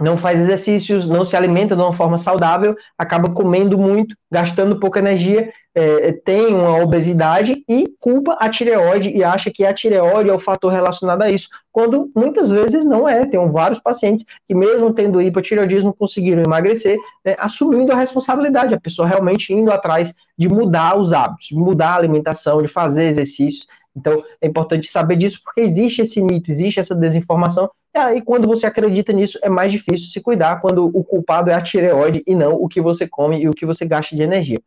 não 0.00 0.16
faz 0.16 0.40
exercícios, 0.40 1.08
não 1.08 1.24
se 1.24 1.36
alimenta 1.36 1.76
de 1.76 1.82
uma 1.82 1.92
forma 1.92 2.18
saudável, 2.18 2.76
acaba 2.98 3.32
comendo 3.32 3.78
muito, 3.78 4.16
gastando 4.30 4.80
pouca 4.80 4.98
energia, 4.98 5.52
é, 5.74 6.12
tem 6.12 6.46
uma 6.46 6.82
obesidade 6.82 7.64
e 7.68 7.92
culpa 7.98 8.36
a 8.40 8.48
tireoide 8.48 9.10
e 9.10 9.24
acha 9.24 9.50
que 9.50 9.64
a 9.64 9.74
tireoide 9.74 10.30
é 10.30 10.32
o 10.32 10.38
fator 10.38 10.72
relacionado 10.72 11.22
a 11.22 11.30
isso, 11.30 11.48
quando 11.72 12.10
muitas 12.14 12.50
vezes 12.50 12.84
não 12.84 13.08
é. 13.08 13.26
Tem 13.26 13.40
vários 13.50 13.80
pacientes 13.80 14.24
que, 14.46 14.54
mesmo 14.54 14.92
tendo 14.92 15.20
hipotireoidismo, 15.20 15.92
conseguiram 15.92 16.42
emagrecer, 16.42 16.96
né, 17.24 17.34
assumindo 17.38 17.92
a 17.92 17.96
responsabilidade, 17.96 18.74
a 18.74 18.80
pessoa 18.80 19.08
realmente 19.08 19.52
indo 19.52 19.72
atrás 19.72 20.12
de 20.38 20.48
mudar 20.48 20.96
os 20.98 21.12
hábitos, 21.12 21.48
de 21.48 21.56
mudar 21.56 21.90
a 21.90 21.96
alimentação, 21.96 22.62
de 22.62 22.68
fazer 22.68 23.04
exercícios. 23.04 23.66
Então, 23.96 24.24
é 24.40 24.46
importante 24.46 24.88
saber 24.88 25.16
disso, 25.16 25.40
porque 25.44 25.60
existe 25.60 26.02
esse 26.02 26.20
mito, 26.20 26.50
existe 26.50 26.80
essa 26.80 26.94
desinformação, 26.94 27.70
e 27.94 27.98
aí, 27.98 28.22
quando 28.22 28.48
você 28.48 28.66
acredita 28.66 29.12
nisso, 29.12 29.38
é 29.40 29.48
mais 29.48 29.70
difícil 29.70 30.08
se 30.08 30.20
cuidar 30.20 30.60
quando 30.60 30.86
o 30.86 31.04
culpado 31.04 31.48
é 31.48 31.54
a 31.54 31.62
tireoide 31.62 32.24
e 32.26 32.34
não 32.34 32.54
o 32.54 32.68
que 32.68 32.80
você 32.80 33.06
come 33.06 33.40
e 33.40 33.48
o 33.48 33.52
que 33.52 33.64
você 33.64 33.86
gasta 33.86 34.16
de 34.16 34.22
energia. 34.22 34.60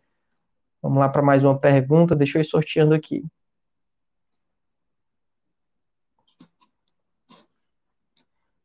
Vamos 0.82 1.00
lá 1.00 1.10
para 1.10 1.22
mais 1.22 1.44
uma 1.44 1.58
pergunta, 1.60 2.16
deixa 2.16 2.38
eu 2.38 2.42
ir 2.42 2.46
sorteando 2.46 2.94
aqui. 2.94 3.26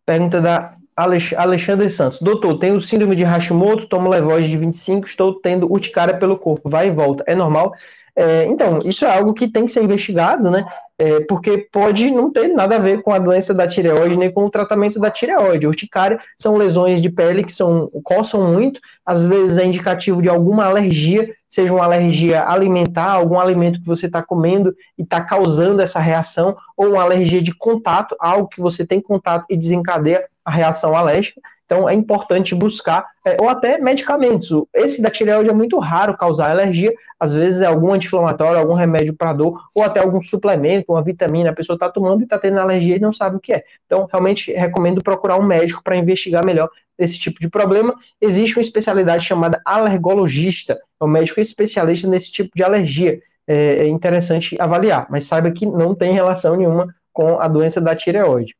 Pergunta 0.07 0.41
da 0.41 0.77
Alexandre 0.95 1.91
Santos. 1.91 2.21
Doutor, 2.21 2.59
tenho 2.59 2.81
síndrome 2.81 3.17
de 3.17 3.25
Hashimoto, 3.25 3.89
tomo 3.89 4.09
Levoz 4.09 4.47
de 4.47 4.57
25, 4.57 5.09
estou 5.09 5.41
tendo 5.41 5.73
urticária 5.73 6.17
pelo 6.17 6.39
corpo, 6.39 6.71
vai 6.71 6.87
e 6.87 6.91
volta. 6.91 7.25
É 7.27 7.35
normal? 7.35 7.75
É, 8.15 8.45
então, 8.47 8.79
isso 8.85 9.05
é 9.05 9.17
algo 9.17 9.33
que 9.33 9.51
tem 9.51 9.65
que 9.65 9.73
ser 9.73 9.83
investigado, 9.83 10.51
né? 10.51 10.67
é, 11.03 11.19
porque 11.21 11.67
pode 11.73 12.13
não 12.13 12.31
ter 12.31 12.47
nada 12.47 12.77
a 12.77 12.79
ver 12.79 13.03
com 13.03 13.13
a 13.13 13.19
doença 13.19 13.53
da 13.53 13.67
tireoide 13.67 14.17
nem 14.17 14.31
com 14.31 14.45
o 14.45 14.51
tratamento 14.51 15.01
da 15.01 15.11
tireoide. 15.11 15.67
Urticária 15.67 16.21
são 16.39 16.57
lesões 16.57 17.03
de 17.03 17.11
pele 17.11 17.43
que 17.43 17.53
são, 17.53 17.91
coçam 18.05 18.53
muito, 18.53 18.81
às 19.05 19.21
vezes 19.25 19.59
é 19.59 19.65
indicativo 19.65 20.23
de 20.23 20.29
alguma 20.29 20.65
alergia, 20.65 21.29
seja 21.49 21.73
uma 21.75 21.85
alergia 21.85 22.47
alimentar, 22.47 23.11
algum 23.11 23.41
alimento 23.41 23.81
que 23.81 23.87
você 23.87 24.07
está 24.07 24.23
comendo 24.23 24.73
e 24.97 25.03
está 25.03 25.21
causando 25.21 25.83
essa 25.83 25.99
reação, 25.99 26.57
ou 26.77 26.91
uma 26.91 27.03
alergia 27.03 27.43
de 27.43 27.53
contato, 27.53 28.15
algo 28.21 28.47
que 28.47 28.61
você 28.61 28.87
tem 28.87 29.01
contato 29.01 29.45
e 29.51 29.57
desencadeia 29.57 30.25
a 30.45 30.53
reação 30.53 30.97
alérgica. 30.97 31.41
Então 31.73 31.89
é 31.89 31.95
importante 31.95 32.55
buscar, 32.55 33.07
é, 33.25 33.39
ou 33.41 33.49
até 33.49 33.79
medicamentos. 33.79 34.51
Esse 34.75 35.01
da 35.01 35.09
tireoide 35.09 35.49
é 35.49 35.55
muito 35.55 35.79
raro 35.79 36.15
causar 36.15 36.51
alergia, 36.51 36.93
às 37.19 37.33
vezes 37.33 37.63
é 37.63 37.67
algum 37.67 37.91
anti-inflamatório, 37.91 38.59
algum 38.59 38.75
remédio 38.75 39.15
para 39.15 39.33
dor, 39.33 39.59
ou 39.75 39.83
até 39.83 39.99
algum 39.99 40.21
suplemento, 40.21 40.93
uma 40.93 41.03
vitamina, 41.03 41.49
a 41.49 41.55
pessoa 41.55 41.77
está 41.77 41.89
tomando 41.89 42.21
e 42.21 42.25
está 42.25 42.39
tendo 42.39 42.59
alergia 42.59 42.97
e 42.97 43.01
não 43.01 43.11
sabe 43.11 43.37
o 43.37 43.41
que 43.41 43.55
é. 43.55 43.65
Então, 43.87 44.07
realmente 44.13 44.53
recomendo 44.53 45.03
procurar 45.03 45.39
um 45.39 45.43
médico 45.43 45.83
para 45.83 45.97
investigar 45.97 46.45
melhor 46.45 46.69
esse 46.99 47.19
tipo 47.19 47.41
de 47.41 47.49
problema. 47.49 47.95
Existe 48.21 48.59
uma 48.59 48.63
especialidade 48.63 49.25
chamada 49.25 49.59
alergologista, 49.65 50.79
é 51.01 51.05
um 51.05 51.09
médico 51.09 51.41
especialista 51.41 52.07
nesse 52.07 52.31
tipo 52.31 52.51
de 52.55 52.63
alergia. 52.63 53.19
É, 53.47 53.79
é 53.79 53.89
interessante 53.89 54.61
avaliar, 54.61 55.07
mas 55.09 55.25
saiba 55.25 55.51
que 55.51 55.65
não 55.65 55.95
tem 55.95 56.13
relação 56.13 56.55
nenhuma 56.55 56.95
com 57.15 57.41
a 57.41 57.49
doença 57.49 57.81
da 57.81 57.97
tireoide. 57.97 58.55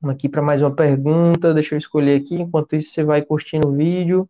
Vamos 0.00 0.14
aqui 0.16 0.28
para 0.28 0.40
mais 0.40 0.62
uma 0.62 0.74
pergunta. 0.74 1.52
Deixa 1.52 1.74
eu 1.74 1.78
escolher 1.78 2.20
aqui. 2.20 2.36
Enquanto 2.36 2.74
isso, 2.74 2.90
você 2.92 3.04
vai 3.04 3.22
curtindo 3.22 3.68
o 3.68 3.72
vídeo. 3.72 4.28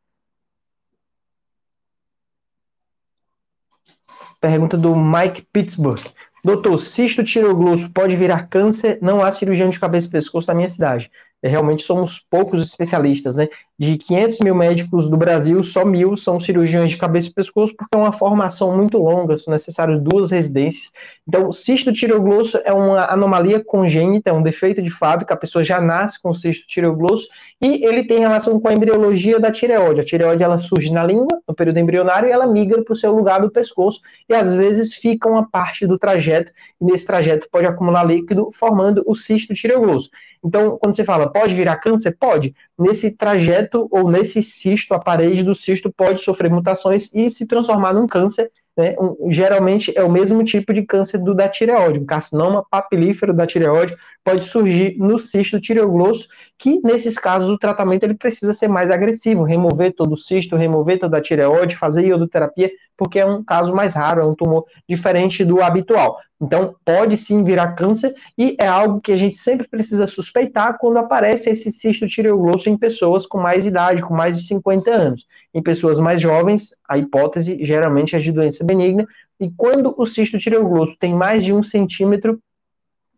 Pergunta 4.41 4.77
do 4.77 4.97
Mike 4.97 5.43
Pittsburgh. 5.53 6.01
Doutor, 6.43 6.79
cisto 6.79 7.23
tireoglosso 7.23 7.91
pode 7.91 8.17
virar 8.17 8.49
câncer? 8.49 8.99
Não 9.01 9.23
há 9.23 9.31
cirurgião 9.31 9.69
de 9.69 9.79
cabeça 9.79 10.09
e 10.09 10.11
pescoço 10.11 10.49
na 10.49 10.55
minha 10.55 10.69
cidade. 10.69 11.11
É, 11.43 11.49
realmente 11.49 11.83
somos 11.83 12.19
poucos 12.19 12.63
especialistas, 12.63 13.37
né? 13.37 13.49
De 13.81 13.97
500 13.97 14.41
mil 14.41 14.55
médicos 14.55 15.09
do 15.09 15.17
Brasil, 15.17 15.63
só 15.63 15.87
mil 15.87 16.15
são 16.15 16.39
cirurgiões 16.39 16.91
de 16.91 16.99
cabeça 16.99 17.29
e 17.29 17.33
pescoço, 17.33 17.75
porque 17.75 17.97
é 17.97 17.99
uma 17.99 18.13
formação 18.13 18.77
muito 18.77 18.99
longa, 18.99 19.39
são 19.39 19.51
necessárias 19.51 19.99
duas 20.03 20.31
residências. 20.31 20.93
Então, 21.27 21.51
cisto 21.51 21.91
tireoglosso 21.91 22.59
é 22.63 22.75
uma 22.75 23.07
anomalia 23.07 23.59
congênita, 23.65 24.29
é 24.29 24.33
um 24.35 24.43
defeito 24.43 24.83
de 24.83 24.91
fábrica, 24.91 25.33
a 25.33 25.37
pessoa 25.37 25.65
já 25.65 25.81
nasce 25.81 26.21
com 26.21 26.35
cisto 26.35 26.67
tireoglosso, 26.67 27.27
e 27.59 27.83
ele 27.87 28.05
tem 28.05 28.19
relação 28.19 28.61
com 28.61 28.69
a 28.69 28.75
embriologia 28.75 29.41
da 29.41 29.51
tireoide. 29.51 30.03
A 30.03 30.05
tireoide, 30.05 30.43
ela 30.43 30.59
surge 30.59 30.93
na 30.93 31.03
língua, 31.03 31.41
no 31.49 31.55
período 31.55 31.79
embrionário, 31.79 32.29
e 32.29 32.33
ela 32.33 32.47
migra 32.47 32.85
para 32.85 32.93
o 32.93 32.97
seu 32.97 33.15
lugar 33.15 33.41
do 33.41 33.51
pescoço, 33.51 34.03
e 34.29 34.35
às 34.35 34.53
vezes 34.53 34.93
fica 34.93 35.27
uma 35.27 35.49
parte 35.49 35.87
do 35.87 35.99
trajeto, 35.99 36.53
e 36.79 36.85
nesse 36.85 37.07
trajeto 37.07 37.49
pode 37.51 37.65
acumular 37.65 38.05
líquido, 38.05 38.51
formando 38.53 39.03
o 39.07 39.15
cisto 39.15 39.55
tireoglosso. 39.55 40.11
Então, 40.43 40.79
quando 40.79 40.95
você 40.95 41.05
fala, 41.05 41.31
pode 41.31 41.55
virar 41.55 41.77
câncer? 41.77 42.17
Pode. 42.19 42.55
Nesse 42.79 43.11
trajeto 43.15 43.70
ou 43.91 44.11
nesse 44.11 44.43
cisto, 44.43 44.95
a 44.95 44.99
parede 44.99 45.43
do 45.43 45.55
cisto 45.55 45.93
pode 45.93 46.23
sofrer 46.23 46.51
mutações 46.51 47.11
e 47.15 47.31
se 47.31 47.47
transformar 47.47 47.93
num 47.93 48.07
câncer. 48.07 48.51
Né? 48.77 48.95
Um, 48.99 49.31
geralmente 49.31 49.93
é 49.97 50.03
o 50.03 50.11
mesmo 50.11 50.43
tipo 50.45 50.73
de 50.73 50.83
câncer 50.83 51.19
do 51.19 51.35
da 51.35 51.49
tireoide, 51.49 51.99
um 51.99 52.07
carcinoma 52.07 52.65
papilífero 52.71 53.35
da 53.35 53.47
tireoide 53.47 53.97
pode 54.25 54.45
surgir 54.45 54.97
no 54.99 55.19
cisto 55.19 55.61
tireoglosso, 55.61 56.29
que 56.59 56.81
nesses 56.83 57.19
casos 57.19 57.51
o 57.51 57.59
tratamento 57.59 58.05
ele 58.05 58.15
precisa 58.15 58.55
ser 58.55 58.69
mais 58.69 58.91
agressivo, 58.91 59.45
remover 59.45 59.95
todo 59.95 60.13
o 60.13 60.17
cisto, 60.17 60.57
remover 60.57 60.99
toda 60.99 61.17
a 61.17 61.21
tireoide, 61.21 61.77
fazer 61.77 62.07
iodoterapia, 62.07 62.71
porque 62.97 63.19
é 63.19 63.27
um 63.27 63.43
caso 63.43 63.75
mais 63.75 63.95
raro, 63.95 64.21
é 64.21 64.25
um 64.25 64.35
tumor 64.35 64.67
diferente 64.89 65.45
do 65.45 65.63
habitual. 65.63 66.19
Então, 66.41 66.75
pode 66.85 67.17
sim 67.19 67.45
virar 67.45 67.75
câncer 67.75 68.15
e 68.37 68.57
é 68.59 68.67
algo 68.67 69.01
que 69.01 69.13
a 69.13 69.17
gente 69.17 69.37
sempre 69.37 69.69
precisa 69.69 70.07
suspeitar 70.07 70.79
quando 70.79 70.97
aparece 70.97 71.51
esse 71.51 71.71
cisto 71.71 72.07
tireoglosso 72.07 72.71
em 72.71 72.79
pessoas 72.79 73.27
com 73.27 73.39
mais 73.39 73.67
idade, 73.67 74.03
com 74.03 74.15
mais 74.15 74.39
de 74.39 74.47
50 74.47 74.91
anos. 74.91 75.27
Em 75.53 75.63
pessoas 75.63 75.99
mais 75.99 76.21
jovens, 76.21 76.75
a 76.89 76.97
hipótese 76.97 77.59
geralmente 77.63 78.17
é 78.17 78.19
de 78.19 78.33
doença 78.33 78.65
benigna, 78.65 79.07
e 79.39 79.51
quando 79.51 79.95
o 79.99 80.07
cisto 80.07 80.39
tireoglosso 80.39 80.97
tem 80.99 81.15
mais 81.15 81.45
de 81.45 81.53
um 81.53 81.63
centímetro, 81.63 82.41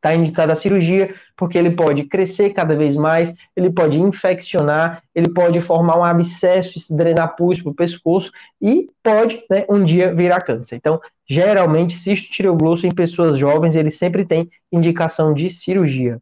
está 0.03 0.13
indicada 0.17 0.53
a 0.53 0.57
cirurgia, 0.57 1.15
porque 1.37 1.57
ele 1.57 1.71
pode 1.71 2.03
crescer 2.05 2.51
cada 2.51 2.75
vez 2.75 2.97
mais, 2.97 3.33
ele 3.55 3.71
pode 3.71 4.01
infeccionar, 4.01 5.01
ele 5.15 5.33
pode 5.33 5.61
formar 5.61 5.97
um 5.97 6.05
abscesso 6.05 6.81
se 6.81 6.97
drenar 6.97 7.37
pus 7.37 7.63
para 7.63 7.71
o 7.71 7.75
pescoço 7.75 8.33
e 8.61 8.91
pode, 9.01 9.45
né, 9.49 9.65
um 9.71 9.85
dia 9.85 10.13
virar 10.13 10.41
câncer. 10.41 10.75
Então, 10.75 11.01
geralmente, 11.25 11.95
cisto 11.95 12.33
tireoglosso 12.33 12.85
em 12.85 12.93
pessoas 12.93 13.39
jovens, 13.39 13.77
ele 13.77 13.91
sempre 13.91 14.25
tem 14.25 14.51
indicação 14.73 15.33
de 15.33 15.49
cirurgia. 15.49 16.21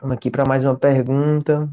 Vamos 0.00 0.16
aqui 0.16 0.32
para 0.32 0.44
mais 0.44 0.64
uma 0.64 0.74
pergunta. 0.74 1.72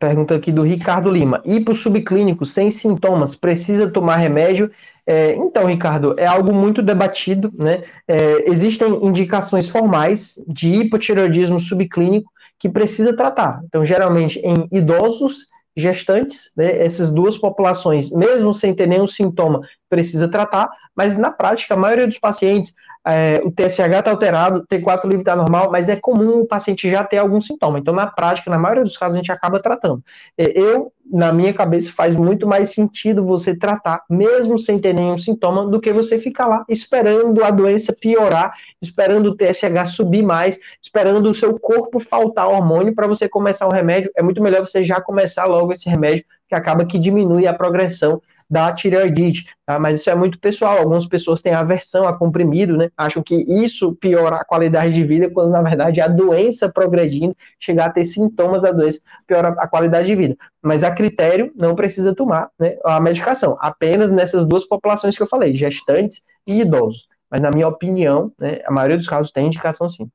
Pergunta 0.00 0.34
aqui 0.34 0.50
do 0.50 0.62
Ricardo 0.62 1.10
Lima. 1.10 1.42
Ir 1.44 1.60
para 1.60 1.74
o 1.74 1.76
subclínico 1.76 2.46
sem 2.46 2.70
sintomas, 2.70 3.36
precisa 3.36 3.90
tomar 3.90 4.16
remédio? 4.16 4.70
É, 5.06 5.34
então, 5.34 5.66
Ricardo, 5.66 6.14
é 6.16 6.24
algo 6.24 6.54
muito 6.54 6.80
debatido, 6.80 7.52
né? 7.54 7.82
É, 8.08 8.48
existem 8.50 8.88
indicações 9.04 9.68
formais 9.68 10.42
de 10.48 10.70
hipotireoidismo 10.70 11.60
subclínico 11.60 12.32
que 12.58 12.66
precisa 12.66 13.14
tratar. 13.14 13.60
Então, 13.66 13.84
geralmente 13.84 14.38
em 14.38 14.66
idosos, 14.72 15.48
gestantes, 15.76 16.50
né, 16.56 16.82
essas 16.82 17.10
duas 17.10 17.36
populações, 17.36 18.10
mesmo 18.10 18.54
sem 18.54 18.74
ter 18.74 18.86
nenhum 18.86 19.06
sintoma, 19.06 19.60
precisa 19.88 20.28
tratar, 20.28 20.68
mas 20.96 21.18
na 21.18 21.30
prática, 21.30 21.74
a 21.74 21.76
maioria 21.76 22.06
dos 22.06 22.18
pacientes 22.18 22.72
é, 23.06 23.40
o 23.44 23.50
TSH 23.50 23.98
está 23.98 24.10
alterado, 24.10 24.60
o 24.60 24.66
T4 24.66 25.04
livre 25.04 25.20
está 25.20 25.34
normal, 25.34 25.70
mas 25.70 25.88
é 25.88 25.96
comum 25.96 26.40
o 26.40 26.46
paciente 26.46 26.90
já 26.90 27.02
ter 27.02 27.18
algum 27.18 27.40
sintoma. 27.40 27.78
Então, 27.78 27.94
na 27.94 28.06
prática, 28.06 28.50
na 28.50 28.58
maioria 28.58 28.84
dos 28.84 28.96
casos, 28.96 29.14
a 29.14 29.18
gente 29.18 29.32
acaba 29.32 29.60
tratando. 29.60 30.02
É, 30.36 30.58
eu, 30.58 30.92
na 31.10 31.32
minha 31.32 31.52
cabeça, 31.52 31.90
faz 31.90 32.14
muito 32.14 32.46
mais 32.46 32.72
sentido 32.72 33.24
você 33.24 33.54
tratar, 33.54 34.02
mesmo 34.08 34.56
sem 34.56 34.78
ter 34.78 34.92
nenhum 34.92 35.18
sintoma, 35.18 35.66
do 35.66 35.80
que 35.80 35.92
você 35.92 36.18
ficar 36.18 36.46
lá 36.46 36.64
esperando 36.68 37.42
a 37.42 37.50
doença 37.50 37.92
piorar, 37.92 38.54
esperando 38.80 39.26
o 39.26 39.36
TSH 39.36 39.90
subir 39.90 40.22
mais, 40.22 40.58
esperando 40.80 41.28
o 41.28 41.34
seu 41.34 41.58
corpo 41.58 41.98
faltar 41.98 42.48
hormônio 42.48 42.94
para 42.94 43.08
você 43.08 43.28
começar 43.28 43.66
o 43.66 43.72
remédio. 43.72 44.10
É 44.16 44.22
muito 44.22 44.42
melhor 44.42 44.66
você 44.66 44.84
já 44.84 45.00
começar 45.00 45.46
logo 45.46 45.72
esse 45.72 45.88
remédio 45.88 46.24
que 46.48 46.54
acaba 46.54 46.84
que 46.84 46.98
diminui 46.98 47.46
a 47.46 47.54
progressão 47.54 48.20
da 48.50 48.72
tireoidite, 48.72 49.46
tá? 49.64 49.78
mas 49.78 50.00
isso 50.00 50.10
é 50.10 50.14
muito 50.16 50.40
pessoal, 50.40 50.78
algumas 50.78 51.06
pessoas 51.06 51.40
têm 51.40 51.54
aversão 51.54 52.08
a 52.08 52.18
comprimido, 52.18 52.76
né, 52.76 52.90
acham 52.96 53.22
que 53.22 53.36
isso 53.36 53.94
piora 53.94 54.36
a 54.36 54.44
qualidade 54.44 54.92
de 54.92 55.04
vida, 55.04 55.30
quando 55.30 55.50
na 55.50 55.62
verdade 55.62 56.00
a 56.00 56.08
doença 56.08 56.68
progredindo, 56.68 57.36
chegar 57.60 57.86
a 57.86 57.90
ter 57.90 58.04
sintomas 58.04 58.62
da 58.62 58.72
doença, 58.72 58.98
piora 59.24 59.54
a 59.56 59.68
qualidade 59.68 60.08
de 60.08 60.16
vida, 60.16 60.36
mas 60.62 60.82
a 60.84 60.90
critério 60.90 61.52
não 61.54 61.74
precisa 61.74 62.14
tomar 62.14 62.50
né, 62.58 62.76
a 62.84 63.00
medicação, 63.00 63.56
apenas 63.60 64.10
nessas 64.10 64.46
duas 64.46 64.64
populações 64.64 65.16
que 65.16 65.22
eu 65.22 65.26
falei, 65.26 65.54
gestantes 65.54 66.22
e 66.46 66.60
idosos, 66.60 67.08
mas 67.30 67.40
na 67.40 67.50
minha 67.50 67.68
opinião, 67.68 68.32
né, 68.38 68.60
a 68.64 68.70
maioria 68.70 68.96
dos 68.96 69.06
casos 69.06 69.32
tem 69.32 69.46
indicação 69.46 69.88
sim. 69.88 70.10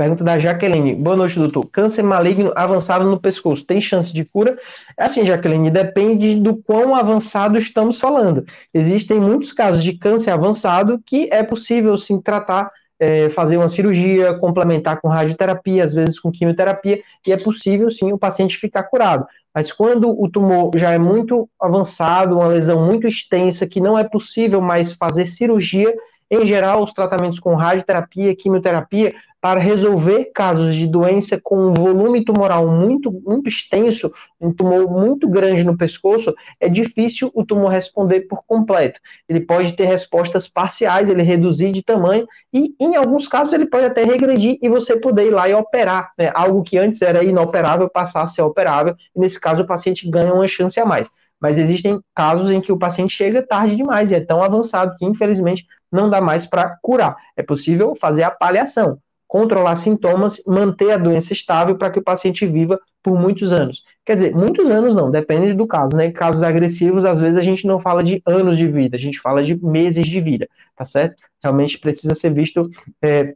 Pergunta 0.00 0.24
da 0.24 0.38
Jaqueline. 0.38 0.94
Boa 0.94 1.14
noite, 1.14 1.38
doutor. 1.38 1.66
Câncer 1.66 2.02
maligno 2.02 2.50
avançado 2.56 3.04
no 3.04 3.20
pescoço, 3.20 3.66
tem 3.66 3.82
chance 3.82 4.14
de 4.14 4.24
cura? 4.24 4.58
É 4.96 5.04
assim, 5.04 5.26
Jaqueline, 5.26 5.70
depende 5.70 6.36
do 6.36 6.56
quão 6.56 6.96
avançado 6.96 7.58
estamos 7.58 7.98
falando. 8.00 8.46
Existem 8.72 9.20
muitos 9.20 9.52
casos 9.52 9.84
de 9.84 9.92
câncer 9.98 10.30
avançado 10.30 10.98
que 11.04 11.28
é 11.30 11.42
possível, 11.42 11.98
sim, 11.98 12.18
tratar, 12.18 12.70
é, 13.00 13.30
fazer 13.30 13.56
uma 13.56 13.68
cirurgia, 13.68 14.34
complementar 14.34 15.00
com 15.00 15.08
radioterapia, 15.08 15.82
às 15.82 15.94
vezes 15.94 16.20
com 16.20 16.30
quimioterapia, 16.30 17.00
e 17.26 17.32
é 17.32 17.36
possível, 17.38 17.90
sim, 17.90 18.12
o 18.12 18.18
paciente 18.18 18.58
ficar 18.58 18.84
curado. 18.84 19.26
Mas 19.54 19.72
quando 19.72 20.10
o 20.10 20.30
tumor 20.30 20.70
já 20.76 20.92
é 20.92 20.98
muito 20.98 21.48
avançado, 21.58 22.36
uma 22.36 22.48
lesão 22.48 22.86
muito 22.86 23.08
extensa, 23.08 23.66
que 23.66 23.80
não 23.80 23.98
é 23.98 24.04
possível 24.04 24.60
mais 24.60 24.92
fazer 24.92 25.26
cirurgia, 25.26 25.92
em 26.30 26.46
geral, 26.46 26.84
os 26.84 26.92
tratamentos 26.92 27.40
com 27.40 27.54
radioterapia, 27.54 28.36
quimioterapia, 28.36 29.14
para 29.40 29.58
resolver 29.58 30.26
casos 30.34 30.74
de 30.74 30.86
doença 30.86 31.40
com 31.42 31.56
um 31.56 31.72
volume 31.72 32.24
tumoral 32.24 32.68
muito, 32.68 33.10
muito 33.10 33.48
extenso, 33.48 34.12
um 34.38 34.52
tumor 34.52 34.88
muito 34.90 35.26
grande 35.28 35.64
no 35.64 35.76
pescoço, 35.76 36.34
é 36.60 36.68
difícil 36.68 37.30
o 37.34 37.44
tumor 37.44 37.70
responder 37.70 38.22
por 38.22 38.44
completo. 38.46 39.00
Ele 39.28 39.40
pode 39.40 39.72
ter 39.72 39.86
respostas 39.86 40.46
parciais, 40.46 41.08
ele 41.08 41.22
reduzir 41.22 41.72
de 41.72 41.82
tamanho, 41.82 42.26
e 42.52 42.74
em 42.78 42.96
alguns 42.96 43.26
casos 43.26 43.52
ele 43.52 43.66
pode 43.66 43.86
até 43.86 44.04
regredir 44.04 44.58
e 44.62 44.68
você 44.68 45.00
poder 45.00 45.28
ir 45.28 45.30
lá 45.30 45.48
e 45.48 45.54
operar, 45.54 46.12
né? 46.18 46.30
algo 46.34 46.62
que 46.62 46.78
antes 46.78 47.00
era 47.00 47.24
inoperável 47.24 47.88
passar 47.88 48.22
a 48.22 48.28
ser 48.28 48.42
operável, 48.42 48.94
e 49.16 49.20
nesse 49.20 49.40
caso 49.40 49.62
o 49.62 49.66
paciente 49.66 50.08
ganha 50.08 50.34
uma 50.34 50.46
chance 50.46 50.78
a 50.78 50.84
mais. 50.84 51.08
Mas 51.40 51.56
existem 51.56 51.98
casos 52.14 52.50
em 52.50 52.60
que 52.60 52.70
o 52.70 52.78
paciente 52.78 53.16
chega 53.16 53.40
tarde 53.40 53.74
demais 53.74 54.10
e 54.10 54.14
é 54.14 54.20
tão 54.20 54.42
avançado 54.42 54.94
que, 54.98 55.06
infelizmente, 55.06 55.66
não 55.90 56.08
dá 56.08 56.20
mais 56.20 56.46
para 56.46 56.76
curar. 56.82 57.16
É 57.36 57.42
possível 57.42 57.94
fazer 57.94 58.22
a 58.22 58.30
paliação, 58.30 58.98
controlar 59.26 59.76
sintomas, 59.76 60.42
manter 60.46 60.92
a 60.92 60.96
doença 60.96 61.32
estável 61.32 61.76
para 61.76 61.90
que 61.90 61.98
o 61.98 62.02
paciente 62.02 62.46
viva 62.46 62.78
por 63.02 63.18
muitos 63.18 63.52
anos. 63.52 63.84
Quer 64.04 64.14
dizer, 64.14 64.34
muitos 64.34 64.68
anos 64.68 64.94
não, 64.94 65.10
depende 65.10 65.54
do 65.54 65.66
caso, 65.66 65.96
né? 65.96 66.10
Casos 66.10 66.42
agressivos, 66.42 67.04
às 67.04 67.20
vezes 67.20 67.38
a 67.38 67.42
gente 67.42 67.66
não 67.66 67.80
fala 67.80 68.02
de 68.02 68.22
anos 68.26 68.58
de 68.58 68.66
vida, 68.66 68.96
a 68.96 69.00
gente 69.00 69.18
fala 69.18 69.42
de 69.42 69.54
meses 69.64 70.06
de 70.06 70.20
vida, 70.20 70.48
tá 70.76 70.84
certo? 70.84 71.16
Realmente 71.42 71.78
precisa 71.78 72.14
ser 72.14 72.32
visto 72.32 72.68
é, 73.00 73.34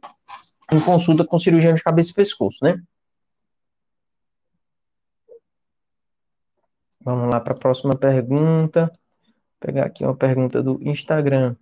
em 0.71 0.79
consulta 0.79 1.25
com 1.25 1.39
cirurgião 1.39 1.73
de 1.73 1.83
cabeça 1.83 2.11
e 2.11 2.13
pescoço, 2.13 2.59
né? 2.61 2.79
Vamos 7.05 7.29
lá 7.29 7.39
para 7.39 7.53
a 7.53 7.57
próxima 7.57 7.95
pergunta. 7.95 8.87
Vou 8.87 9.59
pegar 9.59 9.85
aqui 9.85 10.03
uma 10.03 10.15
pergunta 10.15 10.61
do 10.63 10.79
Instagram. 10.81 11.55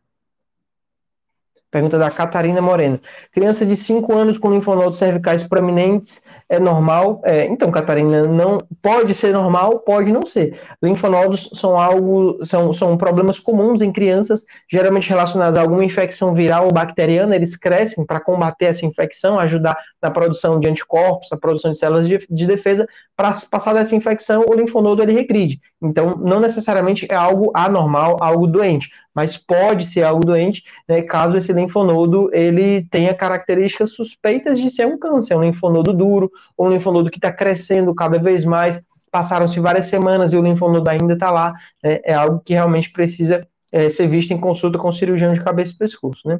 Pergunta 1.74 1.98
da 1.98 2.12
Catarina 2.12 2.62
Moreno. 2.62 3.00
Criança 3.32 3.66
de 3.66 3.76
5 3.76 4.14
anos 4.14 4.38
com 4.38 4.52
linfonodos 4.52 5.00
cervicais 5.00 5.42
proeminentes 5.42 6.22
é 6.48 6.60
normal? 6.60 7.20
É, 7.26 7.48
então, 7.48 7.72
Catarina, 7.72 8.28
não 8.28 8.60
pode 8.80 9.16
ser 9.16 9.34
normal, 9.34 9.80
pode 9.80 10.12
não 10.12 10.24
ser. 10.24 10.56
Linfonodos 10.84 11.50
são 11.56 11.76
algo, 11.76 12.38
são, 12.46 12.72
são 12.74 12.96
problemas 12.96 13.40
comuns 13.40 13.82
em 13.82 13.92
crianças, 13.92 14.46
geralmente 14.70 15.10
relacionados 15.10 15.58
a 15.58 15.62
alguma 15.62 15.84
infecção 15.84 16.36
viral 16.36 16.66
ou 16.66 16.72
bacteriana. 16.72 17.36
Eles 17.36 17.56
crescem 17.56 18.06
para 18.06 18.20
combater 18.20 18.66
essa 18.66 18.86
infecção, 18.86 19.40
ajudar 19.40 19.76
na 20.00 20.12
produção 20.12 20.60
de 20.60 20.68
anticorpos, 20.68 21.30
na 21.32 21.38
produção 21.40 21.72
de 21.72 21.80
células 21.80 22.08
de, 22.08 22.20
de 22.30 22.46
defesa. 22.46 22.86
Para 23.16 23.32
passar 23.50 23.74
dessa 23.74 23.96
infecção, 23.96 24.46
o 24.48 24.54
linfonodo 24.54 25.02
ele 25.02 25.14
regride. 25.14 25.60
Então, 25.82 26.18
não 26.18 26.40
necessariamente 26.40 27.08
é 27.10 27.16
algo 27.16 27.52
anormal, 27.56 28.18
algo 28.22 28.46
doente 28.46 28.92
mas 29.14 29.38
pode 29.38 29.86
ser 29.86 30.04
algo 30.04 30.26
doente, 30.26 30.64
né, 30.88 31.02
caso 31.02 31.38
esse 31.38 31.54
linfonodo 31.54 32.30
ele 32.34 32.84
tenha 32.90 33.14
características 33.14 33.92
suspeitas 33.92 34.60
de 34.60 34.70
ser 34.70 34.88
um 34.88 34.98
câncer, 34.98 35.36
um 35.36 35.44
linfonodo 35.44 35.94
duro, 35.94 36.32
ou 36.58 36.68
um 36.68 36.72
linfonodo 36.72 37.12
que 37.12 37.18
está 37.18 37.32
crescendo 37.32 37.94
cada 37.94 38.18
vez 38.18 38.44
mais, 38.44 38.82
passaram-se 39.12 39.60
várias 39.60 39.86
semanas 39.86 40.34
e 40.34 40.38
o 40.38 40.42
linfonodo 40.42 40.90
ainda 40.90 41.14
está 41.14 41.30
lá, 41.30 41.54
né, 41.84 42.00
é 42.04 42.14
algo 42.14 42.42
que 42.44 42.54
realmente 42.54 42.92
precisa 42.92 43.48
é, 43.72 43.90
ser 43.90 44.08
visto 44.08 44.32
em 44.32 44.40
consulta 44.40 44.78
com 44.78 44.88
o 44.88 44.94
cirurgião 44.94 45.34
de 45.34 45.44
cabeça 45.44 45.74
e 45.74 45.78
pescoço, 45.78 46.28
né. 46.28 46.40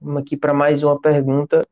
Vamos 0.00 0.22
aqui 0.22 0.36
para 0.36 0.52
mais 0.52 0.82
uma 0.82 1.00
pergunta, 1.00 1.66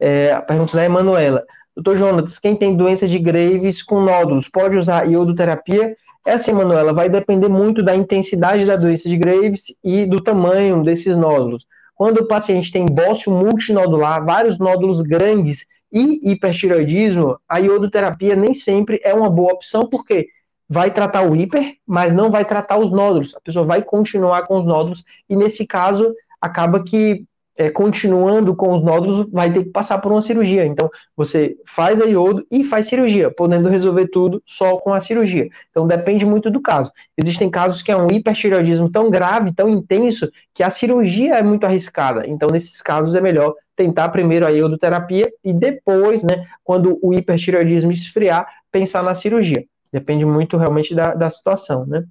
é, 0.00 0.32
a 0.32 0.40
pergunta 0.40 0.76
da 0.76 0.84
Emanuela. 0.84 1.44
Doutor 1.76 1.98
Jonas, 1.98 2.38
quem 2.38 2.56
tem 2.56 2.74
doença 2.74 3.06
de 3.06 3.18
Graves 3.18 3.82
com 3.82 4.00
nódulos 4.00 4.48
pode 4.48 4.78
usar 4.78 5.06
iodoterapia? 5.06 5.94
É 6.26 6.32
assim, 6.32 6.50
Manuela, 6.50 6.90
vai 6.90 7.10
depender 7.10 7.48
muito 7.48 7.82
da 7.82 7.94
intensidade 7.94 8.64
da 8.64 8.76
doença 8.76 9.06
de 9.10 9.16
Graves 9.18 9.76
e 9.84 10.06
do 10.06 10.18
tamanho 10.18 10.82
desses 10.82 11.14
nódulos. 11.14 11.66
Quando 11.94 12.18
o 12.18 12.26
paciente 12.26 12.72
tem 12.72 12.86
bócio 12.86 13.30
multinodular, 13.30 14.24
vários 14.24 14.58
nódulos 14.58 15.02
grandes 15.02 15.66
e 15.92 16.32
hipertiroidismo, 16.32 17.38
a 17.46 17.58
iodoterapia 17.58 18.34
nem 18.34 18.54
sempre 18.54 18.98
é 19.04 19.12
uma 19.12 19.28
boa 19.28 19.52
opção, 19.52 19.86
porque 19.86 20.28
vai 20.66 20.90
tratar 20.90 21.28
o 21.28 21.36
hiper, 21.36 21.74
mas 21.86 22.14
não 22.14 22.30
vai 22.30 22.46
tratar 22.46 22.78
os 22.78 22.90
nódulos. 22.90 23.34
A 23.36 23.40
pessoa 23.40 23.66
vai 23.66 23.82
continuar 23.82 24.46
com 24.46 24.56
os 24.56 24.64
nódulos, 24.64 25.04
e 25.28 25.36
nesse 25.36 25.66
caso, 25.66 26.14
acaba 26.40 26.82
que 26.82 27.26
é, 27.56 27.70
continuando 27.70 28.54
com 28.54 28.72
os 28.72 28.82
nódulos, 28.82 29.26
vai 29.32 29.50
ter 29.52 29.64
que 29.64 29.70
passar 29.70 29.98
por 29.98 30.12
uma 30.12 30.20
cirurgia. 30.20 30.64
Então, 30.66 30.90
você 31.16 31.56
faz 31.66 32.02
a 32.02 32.04
iodo 32.04 32.46
e 32.50 32.62
faz 32.62 32.86
cirurgia, 32.86 33.30
podendo 33.30 33.68
resolver 33.68 34.08
tudo 34.08 34.42
só 34.44 34.76
com 34.76 34.92
a 34.92 35.00
cirurgia. 35.00 35.48
Então, 35.70 35.86
depende 35.86 36.26
muito 36.26 36.50
do 36.50 36.60
caso. 36.60 36.92
Existem 37.16 37.50
casos 37.50 37.82
que 37.82 37.90
é 37.90 37.96
um 37.96 38.08
hipertireoidismo 38.10 38.90
tão 38.90 39.10
grave, 39.10 39.54
tão 39.54 39.68
intenso, 39.68 40.30
que 40.52 40.62
a 40.62 40.70
cirurgia 40.70 41.36
é 41.36 41.42
muito 41.42 41.64
arriscada. 41.64 42.26
Então, 42.26 42.48
nesses 42.50 42.82
casos, 42.82 43.14
é 43.14 43.20
melhor 43.20 43.54
tentar 43.74 44.08
primeiro 44.10 44.46
a 44.46 44.50
iodoterapia 44.50 45.30
e 45.44 45.52
depois, 45.52 46.22
né, 46.22 46.46
quando 46.62 46.98
o 47.02 47.12
hipertireoidismo 47.12 47.92
esfriar, 47.92 48.46
pensar 48.70 49.02
na 49.02 49.14
cirurgia. 49.14 49.64
Depende 49.92 50.26
muito 50.26 50.56
realmente 50.56 50.94
da, 50.94 51.14
da 51.14 51.30
situação, 51.30 51.86
né? 51.86 52.04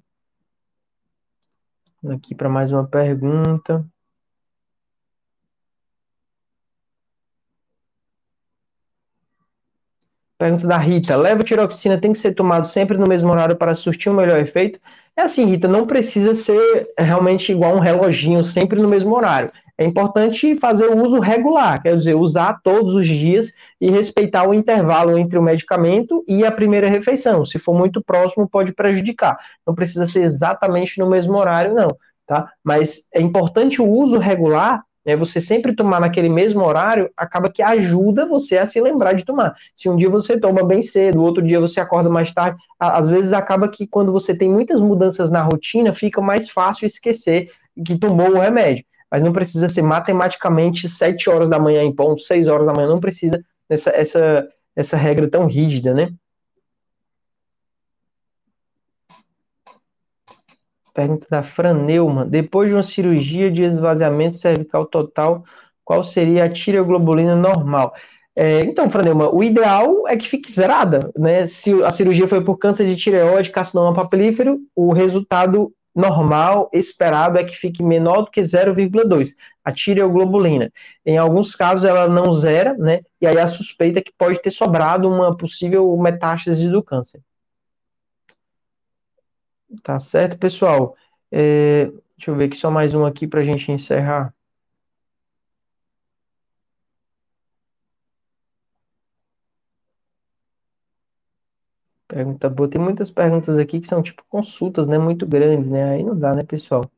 Aqui 2.08 2.34
para 2.34 2.48
mais 2.48 2.70
uma 2.72 2.86
pergunta. 2.86 3.84
Pergunta 10.38 10.66
da 10.66 10.76
Rita: 10.76 11.16
levotiroxina 11.16 11.98
tem 11.98 12.12
que 12.12 12.18
ser 12.18 12.34
tomado 12.34 12.66
sempre 12.66 12.98
no 12.98 13.06
mesmo 13.06 13.30
horário 13.30 13.56
para 13.56 13.74
surtir 13.74 14.12
um 14.12 14.16
melhor 14.16 14.38
efeito? 14.38 14.78
É 15.16 15.22
assim, 15.22 15.46
Rita, 15.46 15.66
não 15.66 15.86
precisa 15.86 16.34
ser 16.34 16.92
realmente 16.98 17.50
igual 17.50 17.74
um 17.74 17.80
reloginho, 17.80 18.44
sempre 18.44 18.80
no 18.80 18.88
mesmo 18.88 19.14
horário. 19.14 19.50
É 19.78 19.84
importante 19.84 20.54
fazer 20.56 20.86
o 20.86 21.04
uso 21.04 21.20
regular, 21.20 21.82
quer 21.82 21.96
dizer, 21.96 22.14
usar 22.14 22.60
todos 22.62 22.94
os 22.94 23.06
dias 23.06 23.52
e 23.78 23.90
respeitar 23.90 24.48
o 24.48 24.54
intervalo 24.54 25.18
entre 25.18 25.38
o 25.38 25.42
medicamento 25.42 26.24
e 26.26 26.44
a 26.44 26.52
primeira 26.52 26.88
refeição. 26.88 27.44
Se 27.44 27.58
for 27.58 27.74
muito 27.74 28.02
próximo, 28.02 28.48
pode 28.48 28.72
prejudicar. 28.72 29.38
Não 29.66 29.74
precisa 29.74 30.06
ser 30.06 30.22
exatamente 30.22 30.98
no 30.98 31.08
mesmo 31.08 31.36
horário, 31.36 31.74
não. 31.74 31.88
Tá? 32.26 32.50
Mas 32.64 33.02
é 33.14 33.20
importante 33.20 33.80
o 33.80 33.88
uso 33.88 34.18
regular 34.18 34.82
né, 35.06 35.14
você 35.14 35.40
sempre 35.40 35.74
tomar 35.74 36.00
naquele 36.00 36.28
mesmo 36.28 36.64
horário, 36.64 37.08
acaba 37.16 37.48
que 37.48 37.62
ajuda 37.62 38.26
você 38.26 38.58
a 38.58 38.66
se 38.66 38.80
lembrar 38.80 39.12
de 39.12 39.24
tomar. 39.24 39.54
Se 39.74 39.88
um 39.88 39.96
dia 39.96 40.10
você 40.10 40.38
toma 40.38 40.64
bem 40.64 40.82
cedo, 40.82 41.22
outro 41.22 41.42
dia 41.42 41.60
você 41.60 41.78
acorda 41.78 42.10
mais 42.10 42.32
tarde, 42.32 42.58
às 42.78 43.08
vezes 43.08 43.32
acaba 43.32 43.68
que 43.68 43.86
quando 43.86 44.12
você 44.12 44.36
tem 44.36 44.50
muitas 44.50 44.80
mudanças 44.80 45.30
na 45.30 45.42
rotina, 45.42 45.94
fica 45.94 46.20
mais 46.20 46.50
fácil 46.50 46.86
esquecer 46.86 47.50
que 47.84 47.96
tomou 47.96 48.30
o 48.30 48.40
remédio. 48.40 48.84
Mas 49.08 49.22
não 49.22 49.32
precisa 49.32 49.68
ser 49.68 49.82
matematicamente 49.82 50.88
7 50.88 51.30
horas 51.30 51.48
da 51.48 51.58
manhã 51.60 51.84
em 51.84 51.94
ponto, 51.94 52.22
6 52.22 52.48
horas 52.48 52.66
da 52.66 52.72
manhã, 52.72 52.88
não 52.88 52.98
precisa 52.98 53.40
essa, 53.68 53.90
essa, 53.90 54.48
essa 54.74 54.96
regra 54.96 55.28
tão 55.28 55.46
rígida, 55.46 55.94
né? 55.94 56.10
Pergunta 60.96 61.26
da 61.30 61.42
Fran 61.42 61.74
Neumann. 61.74 62.26
Depois 62.26 62.70
de 62.70 62.74
uma 62.74 62.82
cirurgia 62.82 63.50
de 63.50 63.62
esvaziamento 63.62 64.38
cervical 64.38 64.86
total, 64.86 65.44
qual 65.84 66.02
seria 66.02 66.44
a 66.44 66.48
tireoglobulina 66.48 67.36
normal? 67.36 67.92
É, 68.34 68.60
então, 68.60 68.86
Neumann, 69.04 69.28
o 69.30 69.44
ideal 69.44 70.08
é 70.08 70.16
que 70.16 70.26
fique 70.26 70.50
zerada, 70.50 71.12
né? 71.14 71.46
Se 71.46 71.82
a 71.82 71.90
cirurgia 71.90 72.26
foi 72.26 72.42
por 72.42 72.56
câncer 72.56 72.86
de 72.86 72.96
tireoide, 72.96 73.50
carcinoma 73.50 73.92
papilífero, 73.92 74.58
o 74.74 74.94
resultado 74.94 75.70
normal, 75.94 76.70
esperado, 76.72 77.38
é 77.38 77.44
que 77.44 77.54
fique 77.54 77.82
menor 77.82 78.22
do 78.22 78.30
que 78.30 78.40
0,2, 78.40 79.34
a 79.62 79.72
tireoglobulina. 79.72 80.72
Em 81.04 81.18
alguns 81.18 81.54
casos 81.54 81.84
ela 81.84 82.08
não 82.08 82.32
zera, 82.32 82.74
né? 82.78 83.00
E 83.20 83.26
aí 83.26 83.38
a 83.38 83.46
suspeita 83.46 83.98
é 83.98 84.02
que 84.02 84.12
pode 84.16 84.40
ter 84.40 84.50
sobrado 84.50 85.06
uma 85.06 85.36
possível 85.36 85.94
metástase 85.98 86.66
do 86.70 86.82
câncer. 86.82 87.20
Tá 89.82 89.98
certo, 89.98 90.38
pessoal? 90.38 90.96
É, 91.30 91.86
deixa 92.16 92.30
eu 92.30 92.36
ver 92.36 92.44
aqui 92.46 92.56
só 92.56 92.70
mais 92.70 92.94
um 92.94 93.04
aqui 93.04 93.26
para 93.26 93.40
a 93.40 93.42
gente 93.42 93.70
encerrar. 93.72 94.34
Pergunta 102.08 102.50
boa. 102.50 102.68
Tem 102.68 102.80
muitas 102.80 103.12
perguntas 103.12 103.56
aqui 103.58 103.78
que 103.80 103.86
são 103.86 104.02
tipo 104.02 104.24
consultas, 104.28 104.88
né? 104.88 104.98
Muito 104.98 105.24
grandes, 105.26 105.68
né? 105.68 105.84
Aí 105.90 106.02
não 106.02 106.18
dá, 106.18 106.34
né, 106.34 106.42
pessoal? 106.42 106.90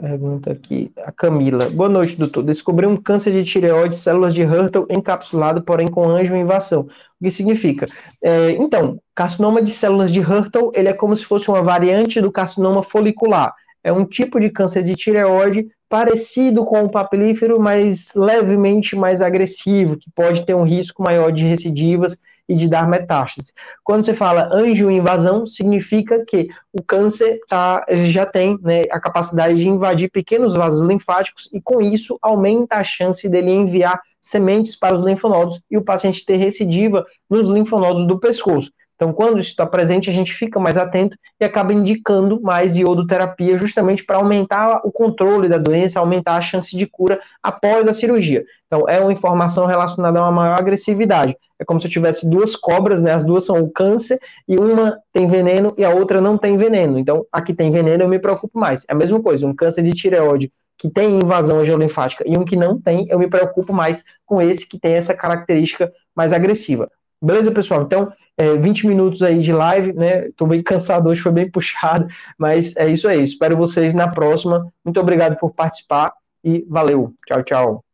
Pergunta 0.00 0.52
aqui 0.52 0.92
a 1.04 1.10
Camila. 1.10 1.68
Boa 1.70 1.88
noite, 1.88 2.16
doutor. 2.16 2.44
Descobri 2.44 2.86
um 2.86 2.96
câncer 2.96 3.32
de 3.32 3.42
tireoide, 3.42 3.96
células 3.96 4.32
de 4.32 4.44
Hurtle 4.44 4.86
encapsulado, 4.88 5.60
porém 5.60 5.88
com 5.88 6.16
invasão. 6.20 6.82
O 7.20 7.24
que 7.24 7.32
significa? 7.32 7.88
É, 8.22 8.52
então, 8.52 9.00
carcinoma 9.12 9.60
de 9.60 9.72
células 9.72 10.12
de 10.12 10.20
Hurtle, 10.20 10.70
ele 10.72 10.88
é 10.88 10.92
como 10.92 11.16
se 11.16 11.24
fosse 11.24 11.48
uma 11.48 11.64
variante 11.64 12.20
do 12.20 12.30
carcinoma 12.30 12.80
folicular. 12.80 13.52
É 13.82 13.92
um 13.92 14.04
tipo 14.04 14.40
de 14.40 14.50
câncer 14.50 14.82
de 14.82 14.94
tireoide 14.94 15.68
parecido 15.88 16.64
com 16.64 16.84
o 16.84 16.90
papilífero, 16.90 17.58
mas 17.58 18.12
levemente 18.14 18.94
mais 18.94 19.22
agressivo, 19.22 19.96
que 19.96 20.10
pode 20.10 20.44
ter 20.44 20.54
um 20.54 20.64
risco 20.64 21.02
maior 21.02 21.32
de 21.32 21.44
recidivas 21.44 22.16
e 22.48 22.54
de 22.54 22.68
dar 22.68 22.88
metástase. 22.88 23.52
Quando 23.84 24.04
você 24.04 24.14
fala 24.14 24.52
angioinvasão, 24.52 25.46
significa 25.46 26.24
que 26.26 26.48
o 26.72 26.82
câncer 26.82 27.40
tá, 27.48 27.84
já 28.04 28.24
tem 28.24 28.58
né, 28.62 28.82
a 28.90 28.98
capacidade 28.98 29.56
de 29.56 29.68
invadir 29.68 30.10
pequenos 30.10 30.54
vasos 30.54 30.86
linfáticos 30.86 31.48
e 31.52 31.60
com 31.60 31.80
isso 31.80 32.18
aumenta 32.22 32.76
a 32.76 32.84
chance 32.84 33.28
dele 33.28 33.50
enviar 33.50 34.00
sementes 34.20 34.76
para 34.76 34.94
os 34.94 35.02
linfonodos 35.02 35.60
e 35.70 35.76
o 35.76 35.84
paciente 35.84 36.24
ter 36.24 36.36
recidiva 36.36 37.04
nos 37.28 37.48
linfonodos 37.48 38.06
do 38.06 38.18
pescoço. 38.18 38.70
Então, 38.98 39.12
quando 39.12 39.38
isso 39.38 39.50
está 39.50 39.64
presente, 39.64 40.10
a 40.10 40.12
gente 40.12 40.34
fica 40.34 40.58
mais 40.58 40.76
atento 40.76 41.16
e 41.40 41.44
acaba 41.44 41.72
indicando 41.72 42.42
mais 42.42 42.76
iodoterapia, 42.76 43.56
justamente 43.56 44.04
para 44.04 44.16
aumentar 44.16 44.80
o 44.84 44.90
controle 44.90 45.48
da 45.48 45.56
doença, 45.56 46.00
aumentar 46.00 46.34
a 46.34 46.42
chance 46.42 46.76
de 46.76 46.84
cura 46.84 47.20
após 47.40 47.86
a 47.86 47.94
cirurgia. 47.94 48.44
Então, 48.66 48.88
é 48.88 48.98
uma 48.98 49.12
informação 49.12 49.66
relacionada 49.66 50.18
a 50.18 50.22
uma 50.22 50.32
maior 50.32 50.58
agressividade. 50.58 51.36
É 51.60 51.64
como 51.64 51.78
se 51.78 51.86
eu 51.86 51.90
tivesse 51.92 52.28
duas 52.28 52.56
cobras, 52.56 53.00
né? 53.00 53.12
As 53.12 53.24
duas 53.24 53.44
são 53.44 53.60
o 53.60 53.70
câncer 53.70 54.18
e 54.48 54.58
uma 54.58 54.98
tem 55.12 55.28
veneno 55.28 55.72
e 55.78 55.84
a 55.84 55.90
outra 55.90 56.20
não 56.20 56.36
tem 56.36 56.56
veneno. 56.56 56.98
Então, 56.98 57.24
a 57.30 57.40
que 57.40 57.54
tem 57.54 57.70
veneno 57.70 58.02
eu 58.02 58.08
me 58.08 58.18
preocupo 58.18 58.58
mais. 58.58 58.84
É 58.88 58.92
a 58.94 58.96
mesma 58.96 59.22
coisa, 59.22 59.46
um 59.46 59.54
câncer 59.54 59.84
de 59.84 59.90
tireoide 59.92 60.52
que 60.76 60.90
tem 60.90 61.18
invasão 61.18 61.58
angiolinfática 61.58 62.24
e 62.26 62.36
um 62.36 62.44
que 62.44 62.56
não 62.56 62.80
tem, 62.80 63.06
eu 63.08 63.18
me 63.18 63.28
preocupo 63.28 63.72
mais 63.72 64.02
com 64.24 64.40
esse 64.40 64.68
que 64.68 64.78
tem 64.78 64.94
essa 64.94 65.14
característica 65.14 65.92
mais 66.14 66.32
agressiva. 66.32 66.88
Beleza, 67.20 67.50
pessoal? 67.50 67.82
Então, 67.82 68.12
é, 68.38 68.56
20 68.56 68.86
minutos 68.86 69.20
aí 69.20 69.40
de 69.40 69.52
live, 69.52 69.92
né? 69.92 70.30
Tô 70.36 70.46
bem 70.46 70.62
cansado 70.62 71.08
hoje, 71.08 71.20
foi 71.20 71.32
bem 71.32 71.50
puxado, 71.50 72.06
mas 72.38 72.74
é 72.76 72.88
isso 72.88 73.08
aí. 73.08 73.22
Espero 73.24 73.56
vocês 73.56 73.92
na 73.92 74.08
próxima. 74.08 74.72
Muito 74.84 75.00
obrigado 75.00 75.36
por 75.36 75.52
participar 75.52 76.12
e 76.42 76.64
valeu. 76.68 77.12
Tchau, 77.26 77.42
tchau. 77.42 77.87